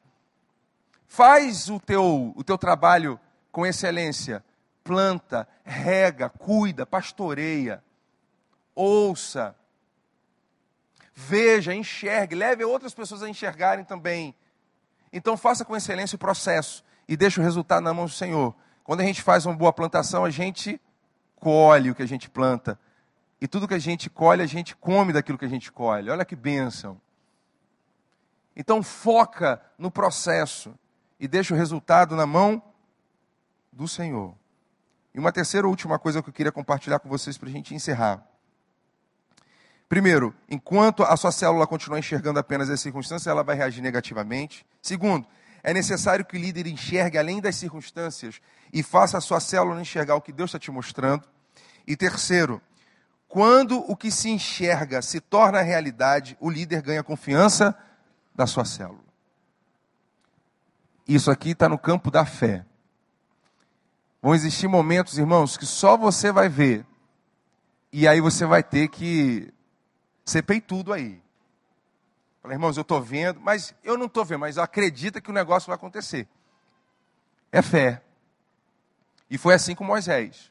Faz 1.06 1.68
o 1.70 1.80
teu, 1.80 2.32
o 2.36 2.44
teu 2.44 2.58
trabalho 2.58 3.18
com 3.50 3.64
excelência. 3.64 4.44
Planta, 4.82 5.48
rega, 5.64 6.28
cuida, 6.28 6.84
pastoreia 6.84 7.82
ouça, 8.74 9.54
veja, 11.14 11.74
enxergue, 11.74 12.34
leve 12.34 12.64
outras 12.64 12.92
pessoas 12.92 13.22
a 13.22 13.28
enxergarem 13.28 13.84
também. 13.84 14.34
Então 15.12 15.36
faça 15.36 15.64
com 15.64 15.76
excelência 15.76 16.16
o 16.16 16.18
processo 16.18 16.84
e 17.06 17.16
deixe 17.16 17.38
o 17.38 17.42
resultado 17.42 17.84
na 17.84 17.94
mão 17.94 18.06
do 18.06 18.10
Senhor. 18.10 18.54
Quando 18.82 19.00
a 19.00 19.04
gente 19.04 19.22
faz 19.22 19.46
uma 19.46 19.54
boa 19.54 19.72
plantação, 19.72 20.24
a 20.24 20.30
gente 20.30 20.80
colhe 21.44 21.90
o 21.90 21.94
que 21.94 22.02
a 22.02 22.08
gente 22.08 22.30
planta. 22.30 22.80
E 23.38 23.46
tudo 23.46 23.68
que 23.68 23.74
a 23.74 23.78
gente 23.78 24.08
colhe, 24.08 24.40
a 24.40 24.46
gente 24.46 24.74
come 24.74 25.12
daquilo 25.12 25.36
que 25.36 25.44
a 25.44 25.48
gente 25.48 25.70
colhe. 25.70 26.08
Olha 26.08 26.24
que 26.24 26.34
bênção. 26.34 26.98
Então 28.56 28.82
foca 28.82 29.60
no 29.76 29.90
processo 29.90 30.74
e 31.20 31.28
deixa 31.28 31.52
o 31.52 31.56
resultado 31.56 32.16
na 32.16 32.24
mão 32.24 32.62
do 33.70 33.86
Senhor. 33.86 34.34
E 35.14 35.18
uma 35.18 35.30
terceira 35.30 35.68
última 35.68 35.98
coisa 35.98 36.22
que 36.22 36.30
eu 36.30 36.32
queria 36.32 36.50
compartilhar 36.50 36.98
com 36.98 37.10
vocês 37.10 37.36
para 37.36 37.50
a 37.50 37.52
gente 37.52 37.74
encerrar. 37.74 38.26
Primeiro, 39.86 40.34
enquanto 40.48 41.02
a 41.02 41.14
sua 41.14 41.30
célula 41.30 41.66
continuar 41.66 41.98
enxergando 41.98 42.38
apenas 42.38 42.70
as 42.70 42.80
circunstâncias, 42.80 43.26
ela 43.26 43.44
vai 43.44 43.54
reagir 43.54 43.82
negativamente. 43.82 44.64
Segundo, 44.80 45.28
é 45.62 45.74
necessário 45.74 46.24
que 46.24 46.38
o 46.38 46.40
líder 46.40 46.66
enxergue 46.66 47.18
além 47.18 47.38
das 47.38 47.56
circunstâncias 47.56 48.40
e 48.72 48.82
faça 48.82 49.18
a 49.18 49.20
sua 49.20 49.40
célula 49.40 49.80
enxergar 49.80 50.14
o 50.14 50.22
que 50.22 50.32
Deus 50.32 50.48
está 50.48 50.58
te 50.58 50.70
mostrando. 50.70 51.33
E 51.86 51.96
terceiro, 51.96 52.60
quando 53.28 53.78
o 53.90 53.96
que 53.96 54.10
se 54.10 54.28
enxerga 54.28 55.02
se 55.02 55.20
torna 55.20 55.60
realidade, 55.60 56.36
o 56.40 56.48
líder 56.48 56.82
ganha 56.82 57.02
confiança 57.02 57.76
da 58.34 58.46
sua 58.46 58.64
célula. 58.64 59.04
Isso 61.06 61.30
aqui 61.30 61.50
está 61.50 61.68
no 61.68 61.78
campo 61.78 62.10
da 62.10 62.24
fé. 62.24 62.64
Vão 64.22 64.34
existir 64.34 64.68
momentos, 64.68 65.18
irmãos, 65.18 65.56
que 65.56 65.66
só 65.66 65.96
você 65.96 66.32
vai 66.32 66.48
ver. 66.48 66.86
E 67.92 68.08
aí 68.08 68.20
você 68.20 68.46
vai 68.46 68.62
ter 68.62 68.88
que 68.88 69.52
você 70.24 70.42
tudo 70.60 70.92
aí. 70.92 71.22
Falei, 72.40 72.56
irmãos, 72.56 72.76
eu 72.76 72.82
estou 72.82 73.02
vendo, 73.02 73.40
mas 73.40 73.74
eu 73.82 73.98
não 73.98 74.06
estou 74.06 74.24
vendo, 74.24 74.40
mas 74.40 74.58
acredita 74.58 75.20
que 75.20 75.30
o 75.30 75.34
negócio 75.34 75.66
vai 75.66 75.76
acontecer. 75.76 76.26
É 77.52 77.60
fé. 77.60 78.02
E 79.28 79.36
foi 79.36 79.54
assim 79.54 79.74
com 79.74 79.84
Moisés. 79.84 80.50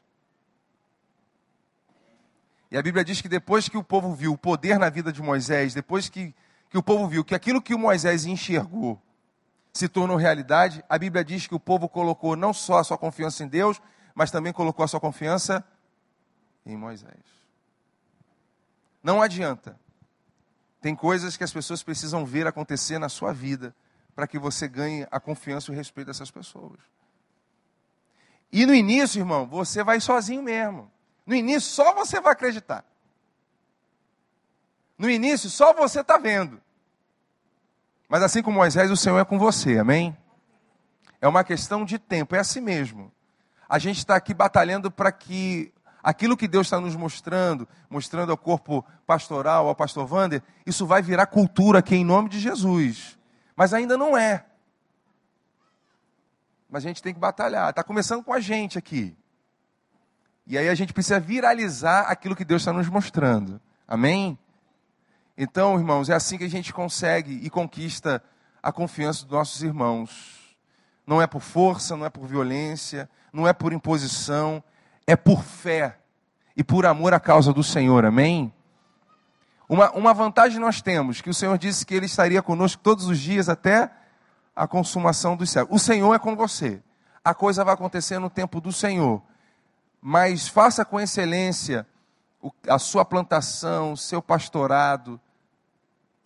E 2.74 2.76
a 2.76 2.82
Bíblia 2.82 3.04
diz 3.04 3.20
que 3.20 3.28
depois 3.28 3.68
que 3.68 3.78
o 3.78 3.84
povo 3.84 4.12
viu 4.16 4.32
o 4.32 4.36
poder 4.36 4.80
na 4.80 4.90
vida 4.90 5.12
de 5.12 5.22
Moisés, 5.22 5.72
depois 5.72 6.08
que, 6.08 6.34
que 6.68 6.76
o 6.76 6.82
povo 6.82 7.06
viu 7.06 7.24
que 7.24 7.32
aquilo 7.32 7.62
que 7.62 7.72
o 7.72 7.78
Moisés 7.78 8.26
enxergou 8.26 9.00
se 9.72 9.88
tornou 9.88 10.16
realidade, 10.16 10.84
a 10.88 10.98
Bíblia 10.98 11.24
diz 11.24 11.46
que 11.46 11.54
o 11.54 11.60
povo 11.60 11.88
colocou 11.88 12.34
não 12.34 12.52
só 12.52 12.78
a 12.78 12.82
sua 12.82 12.98
confiança 12.98 13.44
em 13.44 13.46
Deus, 13.46 13.80
mas 14.12 14.32
também 14.32 14.52
colocou 14.52 14.84
a 14.84 14.88
sua 14.88 14.98
confiança 14.98 15.64
em 16.66 16.76
Moisés. 16.76 17.14
Não 19.00 19.22
adianta. 19.22 19.78
Tem 20.80 20.96
coisas 20.96 21.36
que 21.36 21.44
as 21.44 21.52
pessoas 21.52 21.80
precisam 21.80 22.26
ver 22.26 22.44
acontecer 22.44 22.98
na 22.98 23.08
sua 23.08 23.32
vida 23.32 23.72
para 24.16 24.26
que 24.26 24.36
você 24.36 24.66
ganhe 24.66 25.06
a 25.12 25.20
confiança 25.20 25.70
e 25.70 25.74
o 25.74 25.76
respeito 25.76 26.08
dessas 26.08 26.32
pessoas. 26.32 26.80
E 28.50 28.66
no 28.66 28.74
início, 28.74 29.20
irmão, 29.20 29.46
você 29.46 29.84
vai 29.84 30.00
sozinho 30.00 30.42
mesmo. 30.42 30.90
No 31.26 31.34
início, 31.34 31.70
só 31.70 31.94
você 31.94 32.20
vai 32.20 32.32
acreditar. 32.32 32.84
No 34.98 35.08
início, 35.10 35.50
só 35.50 35.72
você 35.72 36.00
está 36.00 36.18
vendo. 36.18 36.60
Mas 38.08 38.22
assim 38.22 38.42
como 38.42 38.58
Moisés, 38.58 38.90
o 38.90 38.96
Senhor 38.96 39.18
é 39.18 39.24
com 39.24 39.38
você, 39.38 39.78
amém? 39.78 40.16
É 41.20 41.26
uma 41.26 41.42
questão 41.42 41.84
de 41.84 41.98
tempo, 41.98 42.36
é 42.36 42.38
assim 42.38 42.60
mesmo. 42.60 43.10
A 43.68 43.78
gente 43.78 43.98
está 43.98 44.14
aqui 44.14 44.34
batalhando 44.34 44.90
para 44.90 45.10
que 45.10 45.72
aquilo 46.02 46.36
que 46.36 46.46
Deus 46.46 46.66
está 46.66 46.78
nos 46.78 46.94
mostrando, 46.94 47.66
mostrando 47.88 48.30
ao 48.30 48.36
corpo 48.36 48.84
pastoral, 49.06 49.66
ao 49.66 49.74
pastor 49.74 50.10
Wander, 50.12 50.42
isso 50.66 50.86
vai 50.86 51.00
virar 51.00 51.26
cultura 51.26 51.78
aqui 51.78 51.96
em 51.96 52.04
nome 52.04 52.28
de 52.28 52.38
Jesus. 52.38 53.18
Mas 53.56 53.72
ainda 53.72 53.96
não 53.96 54.16
é. 54.16 54.44
Mas 56.68 56.84
a 56.84 56.88
gente 56.88 57.02
tem 57.02 57.14
que 57.14 57.20
batalhar. 57.20 57.70
Está 57.70 57.82
começando 57.82 58.22
com 58.22 58.32
a 58.32 58.40
gente 58.40 58.76
aqui. 58.76 59.16
E 60.46 60.58
aí 60.58 60.68
a 60.68 60.74
gente 60.74 60.92
precisa 60.92 61.18
viralizar 61.18 62.02
aquilo 62.02 62.36
que 62.36 62.44
Deus 62.44 62.62
está 62.62 62.72
nos 62.72 62.88
mostrando. 62.88 63.60
Amém? 63.88 64.38
Então, 65.36 65.78
irmãos, 65.78 66.08
é 66.08 66.14
assim 66.14 66.38
que 66.38 66.44
a 66.44 66.50
gente 66.50 66.72
consegue 66.72 67.40
e 67.42 67.50
conquista 67.50 68.22
a 68.62 68.70
confiança 68.70 69.24
dos 69.24 69.32
nossos 69.32 69.62
irmãos. 69.62 70.56
Não 71.06 71.20
é 71.20 71.26
por 71.26 71.40
força, 71.40 71.96
não 71.96 72.06
é 72.06 72.10
por 72.10 72.26
violência, 72.26 73.08
não 73.32 73.48
é 73.48 73.52
por 73.52 73.72
imposição, 73.72 74.62
é 75.06 75.16
por 75.16 75.42
fé 75.42 75.98
e 76.56 76.62
por 76.62 76.86
amor 76.86 77.12
à 77.12 77.20
causa 77.20 77.52
do 77.52 77.62
Senhor, 77.62 78.04
amém? 78.04 78.52
Uma, 79.68 79.90
uma 79.92 80.14
vantagem 80.14 80.60
nós 80.60 80.80
temos, 80.80 81.20
que 81.20 81.30
o 81.30 81.34
Senhor 81.34 81.58
disse 81.58 81.84
que 81.84 81.94
Ele 81.94 82.06
estaria 82.06 82.40
conosco 82.42 82.82
todos 82.82 83.06
os 83.06 83.18
dias 83.18 83.48
até 83.48 83.90
a 84.54 84.66
consumação 84.66 85.36
dos 85.36 85.50
céus. 85.50 85.68
O 85.70 85.78
Senhor 85.78 86.14
é 86.14 86.18
com 86.18 86.36
você. 86.36 86.82
A 87.24 87.34
coisa 87.34 87.64
vai 87.64 87.74
acontecer 87.74 88.18
no 88.18 88.30
tempo 88.30 88.60
do 88.60 88.72
Senhor. 88.72 89.22
Mas 90.06 90.46
faça 90.46 90.84
com 90.84 91.00
excelência 91.00 91.86
a 92.68 92.78
sua 92.78 93.06
plantação, 93.06 93.94
o 93.94 93.96
seu 93.96 94.20
pastorado. 94.20 95.18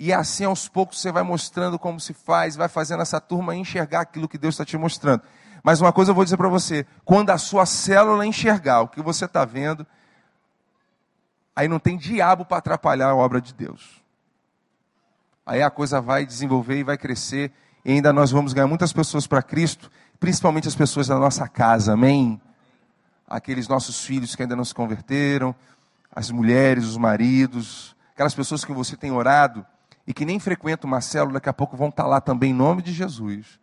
E 0.00 0.12
assim 0.12 0.44
aos 0.44 0.66
poucos 0.66 1.00
você 1.00 1.12
vai 1.12 1.22
mostrando 1.22 1.78
como 1.78 2.00
se 2.00 2.12
faz, 2.12 2.56
vai 2.56 2.66
fazendo 2.66 3.02
essa 3.02 3.20
turma 3.20 3.54
enxergar 3.54 4.00
aquilo 4.00 4.28
que 4.28 4.36
Deus 4.36 4.54
está 4.54 4.64
te 4.64 4.76
mostrando. 4.76 5.22
Mas 5.62 5.80
uma 5.80 5.92
coisa 5.92 6.10
eu 6.10 6.14
vou 6.16 6.24
dizer 6.24 6.36
para 6.36 6.48
você: 6.48 6.84
quando 7.04 7.30
a 7.30 7.38
sua 7.38 7.64
célula 7.64 8.26
enxergar 8.26 8.80
o 8.80 8.88
que 8.88 9.00
você 9.00 9.26
está 9.26 9.44
vendo, 9.44 9.86
aí 11.54 11.68
não 11.68 11.78
tem 11.78 11.96
diabo 11.96 12.44
para 12.44 12.56
atrapalhar 12.56 13.10
a 13.10 13.14
obra 13.14 13.40
de 13.40 13.54
Deus. 13.54 14.02
Aí 15.46 15.62
a 15.62 15.70
coisa 15.70 16.00
vai 16.00 16.26
desenvolver 16.26 16.80
e 16.80 16.82
vai 16.82 16.98
crescer, 16.98 17.52
e 17.84 17.92
ainda 17.92 18.12
nós 18.12 18.32
vamos 18.32 18.52
ganhar 18.52 18.66
muitas 18.66 18.92
pessoas 18.92 19.24
para 19.24 19.40
Cristo, 19.40 19.88
principalmente 20.18 20.66
as 20.66 20.74
pessoas 20.74 21.06
da 21.06 21.16
nossa 21.16 21.46
casa, 21.46 21.92
amém? 21.92 22.40
Aqueles 23.28 23.68
nossos 23.68 24.04
filhos 24.04 24.34
que 24.34 24.42
ainda 24.42 24.56
não 24.56 24.64
se 24.64 24.74
converteram, 24.74 25.54
as 26.14 26.30
mulheres, 26.30 26.84
os 26.84 26.96
maridos, 26.96 27.94
aquelas 28.12 28.34
pessoas 28.34 28.64
que 28.64 28.72
você 28.72 28.96
tem 28.96 29.12
orado 29.12 29.64
e 30.06 30.14
que 30.14 30.24
nem 30.24 30.40
frequentam 30.40 30.88
uma 30.88 31.00
célula, 31.00 31.34
daqui 31.34 31.48
a 31.48 31.52
pouco 31.52 31.76
vão 31.76 31.90
estar 31.90 32.04
tá 32.04 32.08
lá 32.08 32.20
também 32.20 32.50
em 32.50 32.54
nome 32.54 32.82
de 32.82 32.92
Jesus. 32.92 33.60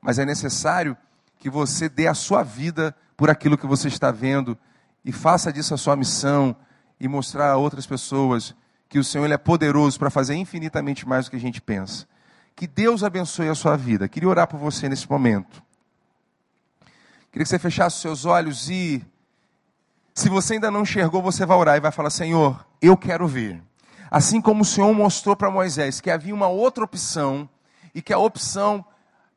Mas 0.00 0.18
é 0.18 0.24
necessário 0.24 0.96
que 1.38 1.48
você 1.48 1.88
dê 1.88 2.06
a 2.06 2.14
sua 2.14 2.42
vida 2.42 2.94
por 3.16 3.30
aquilo 3.30 3.56
que 3.56 3.66
você 3.66 3.88
está 3.88 4.10
vendo 4.10 4.58
e 5.04 5.12
faça 5.12 5.52
disso 5.52 5.72
a 5.72 5.76
sua 5.76 5.96
missão 5.96 6.56
e 7.00 7.06
mostrar 7.06 7.50
a 7.50 7.56
outras 7.56 7.86
pessoas 7.86 8.54
que 8.88 8.98
o 8.98 9.04
Senhor 9.04 9.24
ele 9.24 9.34
é 9.34 9.38
poderoso 9.38 9.98
para 9.98 10.10
fazer 10.10 10.34
infinitamente 10.34 11.06
mais 11.06 11.24
do 11.24 11.30
que 11.30 11.36
a 11.36 11.40
gente 11.40 11.60
pensa. 11.60 12.06
Que 12.54 12.66
Deus 12.66 13.04
abençoe 13.04 13.48
a 13.48 13.54
sua 13.54 13.76
vida. 13.76 14.08
Queria 14.08 14.28
orar 14.28 14.46
por 14.46 14.58
você 14.58 14.88
nesse 14.88 15.08
momento. 15.10 15.62
Queria 17.36 17.44
que 17.44 17.50
você 17.50 17.58
fechasse 17.58 17.96
os 17.96 18.00
seus 18.00 18.24
olhos 18.24 18.70
e, 18.70 19.04
se 20.14 20.30
você 20.30 20.54
ainda 20.54 20.70
não 20.70 20.80
enxergou, 20.80 21.20
você 21.20 21.44
vai 21.44 21.58
orar 21.58 21.76
e 21.76 21.80
vai 21.80 21.92
falar: 21.92 22.08
Senhor, 22.08 22.66
eu 22.80 22.96
quero 22.96 23.28
ver. 23.28 23.62
Assim 24.10 24.40
como 24.40 24.62
o 24.62 24.64
Senhor 24.64 24.90
mostrou 24.94 25.36
para 25.36 25.50
Moisés 25.50 26.00
que 26.00 26.10
havia 26.10 26.34
uma 26.34 26.48
outra 26.48 26.82
opção 26.82 27.46
e 27.94 28.00
que 28.00 28.10
a 28.10 28.18
opção 28.18 28.82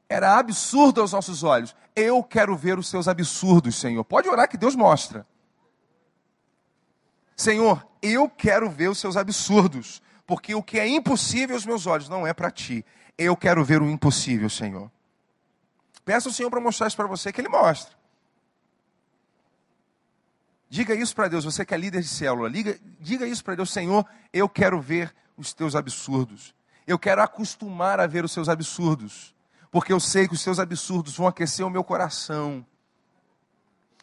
era 0.08 0.38
absurda 0.38 1.02
aos 1.02 1.12
nossos 1.12 1.44
olhos. 1.44 1.76
Eu 1.94 2.24
quero 2.24 2.56
ver 2.56 2.80
os 2.80 2.88
seus 2.88 3.06
absurdos, 3.06 3.76
Senhor. 3.76 4.06
Pode 4.06 4.30
orar 4.30 4.48
que 4.48 4.56
Deus 4.56 4.78
mostra. 4.78 5.28
Senhor, 7.36 7.86
eu 8.02 8.30
quero 8.30 8.70
ver 8.70 8.88
os 8.88 8.98
seus 8.98 9.18
absurdos, 9.18 10.02
porque 10.26 10.56
o 10.56 10.64
que 10.64 10.80
é 10.80 10.88
impossível 10.88 11.54
aos 11.54 11.66
meus 11.66 11.86
olhos 11.86 12.08
não 12.08 12.26
é 12.26 12.34
para 12.34 12.50
ti. 12.50 12.86
Eu 13.18 13.36
quero 13.36 13.62
ver 13.62 13.82
o 13.82 13.90
impossível, 13.90 14.50
Senhor. 14.50 14.90
Peça 16.10 16.28
ao 16.28 16.34
Senhor 16.34 16.50
para 16.50 16.60
mostrar 16.60 16.88
isso 16.88 16.98
para 16.98 17.06
você, 17.06 17.32
que 17.32 17.40
Ele 17.40 17.50
mostra. 17.50 17.94
Diga 20.68 20.96
isso 20.96 21.16
para 21.16 21.28
Deus, 21.28 21.46
você 21.46 21.64
que 21.64 21.72
é 21.72 21.78
líder 21.78 22.02
de 22.02 22.08
célula. 22.08 22.50
Diga, 22.50 22.80
diga 23.00 23.28
isso 23.28 23.44
para 23.44 23.54
Deus, 23.54 23.72
Senhor, 23.72 24.04
eu 24.34 24.50
quero 24.50 24.82
ver 24.82 25.16
os 25.38 25.54
teus 25.54 25.76
absurdos. 25.76 26.56
Eu 26.88 26.98
quero 26.98 27.22
acostumar 27.22 28.00
a 28.00 28.08
ver 28.08 28.26
os 28.26 28.32
seus 28.32 28.50
absurdos. 28.50 29.36
Porque 29.70 29.94
eu 29.94 30.00
sei 30.00 30.28
que 30.28 30.34
os 30.34 30.42
seus 30.42 30.58
absurdos 30.58 31.16
vão 31.16 31.28
aquecer 31.28 31.64
o 31.64 31.70
meu 31.70 31.84
coração. 31.84 32.66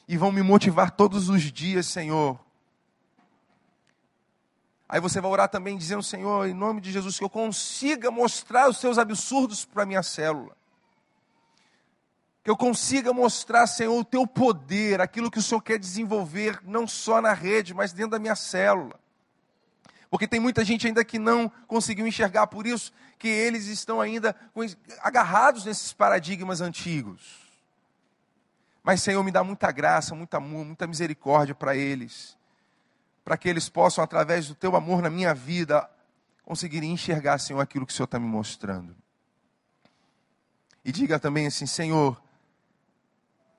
E 0.07 0.17
vão 0.17 0.31
me 0.31 0.43
motivar 0.43 0.93
todos 0.93 1.29
os 1.29 1.43
dias, 1.43 1.87
Senhor, 1.87 2.39
Aí 4.89 5.01
você 5.01 5.21
vai 5.21 5.29
orar 5.29 5.49
também 5.49 5.77
dizendo, 5.77 6.05
Senhor, 6.05 6.47
em 6.47 6.55
nome 6.55 6.81
de 6.81 6.93
Jesus, 6.93 7.19
que 7.19 7.25
eu 7.25 7.29
consiga 7.29 8.09
mostrar 8.09 8.69
os 8.69 8.77
seus 8.77 8.97
absurdos 8.97 9.65
para 9.65 9.83
a 9.83 9.87
minha 9.87 10.05
célula. 10.05 10.57
Que 12.47 12.51
eu 12.51 12.57
consiga 12.57 13.13
mostrar, 13.13 13.67
Senhor, 13.67 13.99
o 13.99 14.05
teu 14.05 14.25
poder, 14.25 15.01
aquilo 15.01 15.29
que 15.29 15.41
o 15.41 15.43
Senhor 15.43 15.61
quer 15.61 15.81
desenvolver, 15.81 16.61
não 16.63 16.87
só 16.87 17.21
na 17.21 17.33
rede, 17.33 17.75
mas 17.75 17.93
dentro 17.93 18.13
da 18.13 18.21
minha 18.21 18.37
célula. 18.37 18.95
Porque 20.09 20.29
tem 20.29 20.39
muita 20.39 20.65
gente 20.65 20.87
ainda 20.87 21.05
que 21.05 21.19
não 21.19 21.51
conseguiu 21.67 22.07
enxergar, 22.07 22.47
por 22.47 22.65
isso 22.65 22.93
que 23.19 23.27
eles 23.27 23.67
estão 23.67 24.01
ainda 24.01 24.37
agarrados 25.03 25.65
nesses 25.65 25.93
paradigmas 25.93 26.61
antigos. 26.61 27.51
Mas, 28.81 29.03
Senhor, 29.03 29.25
me 29.25 29.33
dá 29.33 29.43
muita 29.43 29.73
graça, 29.73 30.15
muita 30.15 30.37
amor, 30.37 30.65
muita 30.65 30.87
misericórdia 30.87 31.53
para 31.53 31.75
eles 31.75 32.37
para 33.25 33.37
que 33.37 33.49
eles 33.49 33.69
possam, 33.69 34.05
através 34.05 34.47
do 34.47 34.55
teu 34.55 34.77
amor 34.77 35.03
na 35.03 35.11
minha 35.11 35.35
vida, 35.35 35.91
conseguirem 36.45 36.93
enxergar, 36.93 37.39
Senhor, 37.39 37.59
aquilo 37.59 37.85
que 37.85 37.93
o 37.93 37.97
Senhor 37.97 38.05
está 38.05 38.21
me 38.21 38.27
mostrando. 38.29 38.95
E 40.85 40.93
diga 40.93 41.19
também 41.19 41.49
assim, 41.49 41.67
Senhor, 41.67 42.23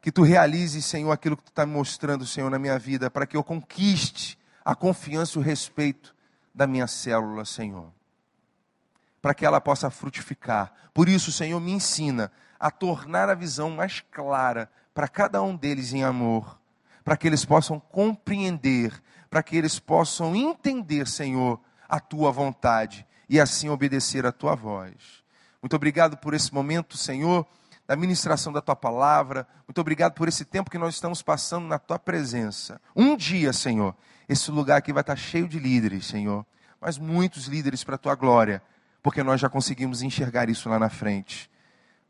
que 0.01 0.12
tu 0.12 0.23
realizes, 0.23 0.86
Senhor, 0.86 1.12
aquilo 1.12 1.36
que 1.36 1.43
tu 1.43 1.49
está 1.49 1.65
mostrando, 1.65 2.25
Senhor, 2.25 2.49
na 2.49 2.60
minha 2.60 2.77
vida, 2.77 3.10
para 3.10 3.25
que 3.25 3.36
eu 3.36 3.43
conquiste 3.43 4.38
a 4.63 4.75
confiança 4.75 5.38
e 5.38 5.41
o 5.41 5.43
respeito 5.43 6.15
da 6.53 6.67
minha 6.67 6.88
célula, 6.88 7.45
Senhor. 7.45 7.91
Para 9.21 9.33
que 9.33 9.45
ela 9.45 9.60
possa 9.60 9.89
frutificar. 9.89 10.71
Por 10.93 11.10
isso, 11.10 11.31
Senhor, 11.31 11.60
me 11.60 11.71
ensina 11.71 12.31
a 12.60 12.71
tornar 12.71 13.29
a 13.29 13.36
visão 13.36 13.69
mais 13.69 14.01
clara 14.12 14.69
para 14.93 15.07
cada 15.07 15.41
um 15.41 15.55
deles 15.55 15.93
em 15.93 16.03
amor, 16.03 16.60
para 17.03 17.17
que 17.17 17.27
eles 17.27 17.45
possam 17.45 17.79
compreender 17.79 19.01
para 19.29 19.43
que 19.43 19.55
eles 19.55 19.79
possam 19.79 20.36
entender, 20.36 21.07
Senhor, 21.07 21.60
a 21.88 21.99
tua 21.99 22.31
vontade 22.31 23.05
e 23.29 23.39
assim 23.39 23.69
obedecer 23.69 24.25
a 24.25 24.31
tua 24.31 24.55
voz. 24.55 24.93
Muito 25.62 25.75
obrigado 25.75 26.17
por 26.17 26.33
esse 26.33 26.53
momento, 26.53 26.97
Senhor, 26.97 27.45
da 27.88 27.95
ministração 27.95 28.52
da 28.52 28.62
tua 28.62 28.76
palavra. 28.76 29.47
Muito 29.67 29.80
obrigado 29.80 30.13
por 30.13 30.28
esse 30.28 30.43
tempo 30.43 30.69
que 30.69 30.78
nós 30.78 30.95
estamos 30.95 31.21
passando 31.21 31.67
na 31.67 31.80
tua 31.80 31.97
presença. 31.97 32.82
Um 32.95 33.15
dia, 33.15 33.54
Senhor, 33.54 33.95
esse 34.28 34.52
lugar 34.52 34.78
aqui 34.78 34.91
vai 34.91 35.02
estar 35.02 35.15
cheio 35.15 35.47
de 35.47 35.58
líderes, 35.58 36.06
Senhor, 36.06 36.45
mas 36.82 36.97
muitos 36.97 37.45
líderes 37.45 37.84
para 37.84 37.95
a 37.95 37.97
tua 37.97 38.13
glória, 38.13 38.62
porque 39.02 39.23
nós 39.23 39.39
já 39.39 39.50
conseguimos 39.50 40.02
enxergar 40.02 40.50
isso 40.50 40.67
lá 40.67 40.78
na 40.78 40.89
frente. 40.89 41.50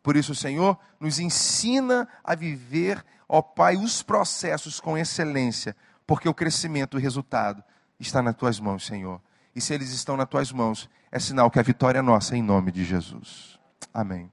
Por 0.01 0.15
isso, 0.15 0.33
Senhor, 0.33 0.77
nos 0.99 1.19
ensina 1.19 2.07
a 2.23 2.33
viver, 2.33 3.05
ó 3.29 3.41
Pai, 3.41 3.75
os 3.75 4.01
processos 4.01 4.79
com 4.79 4.97
excelência, 4.97 5.75
porque 6.07 6.27
o 6.27 6.33
crescimento, 6.33 6.95
o 6.95 6.99
resultado 6.99 7.63
está 7.99 8.21
nas 8.21 8.35
tuas 8.35 8.59
mãos, 8.59 8.85
Senhor. 8.85 9.21
E 9.55 9.61
se 9.61 9.73
eles 9.73 9.91
estão 9.91 10.17
nas 10.17 10.27
tuas 10.27 10.51
mãos, 10.51 10.89
é 11.11 11.19
sinal 11.19 11.51
que 11.51 11.59
a 11.59 11.63
vitória 11.63 11.99
é 11.99 12.01
nossa 12.01 12.35
em 12.35 12.41
nome 12.41 12.71
de 12.71 12.83
Jesus. 12.83 13.59
Amém. 13.93 14.31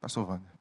Pastor 0.00 0.28
Wander. 0.28 0.51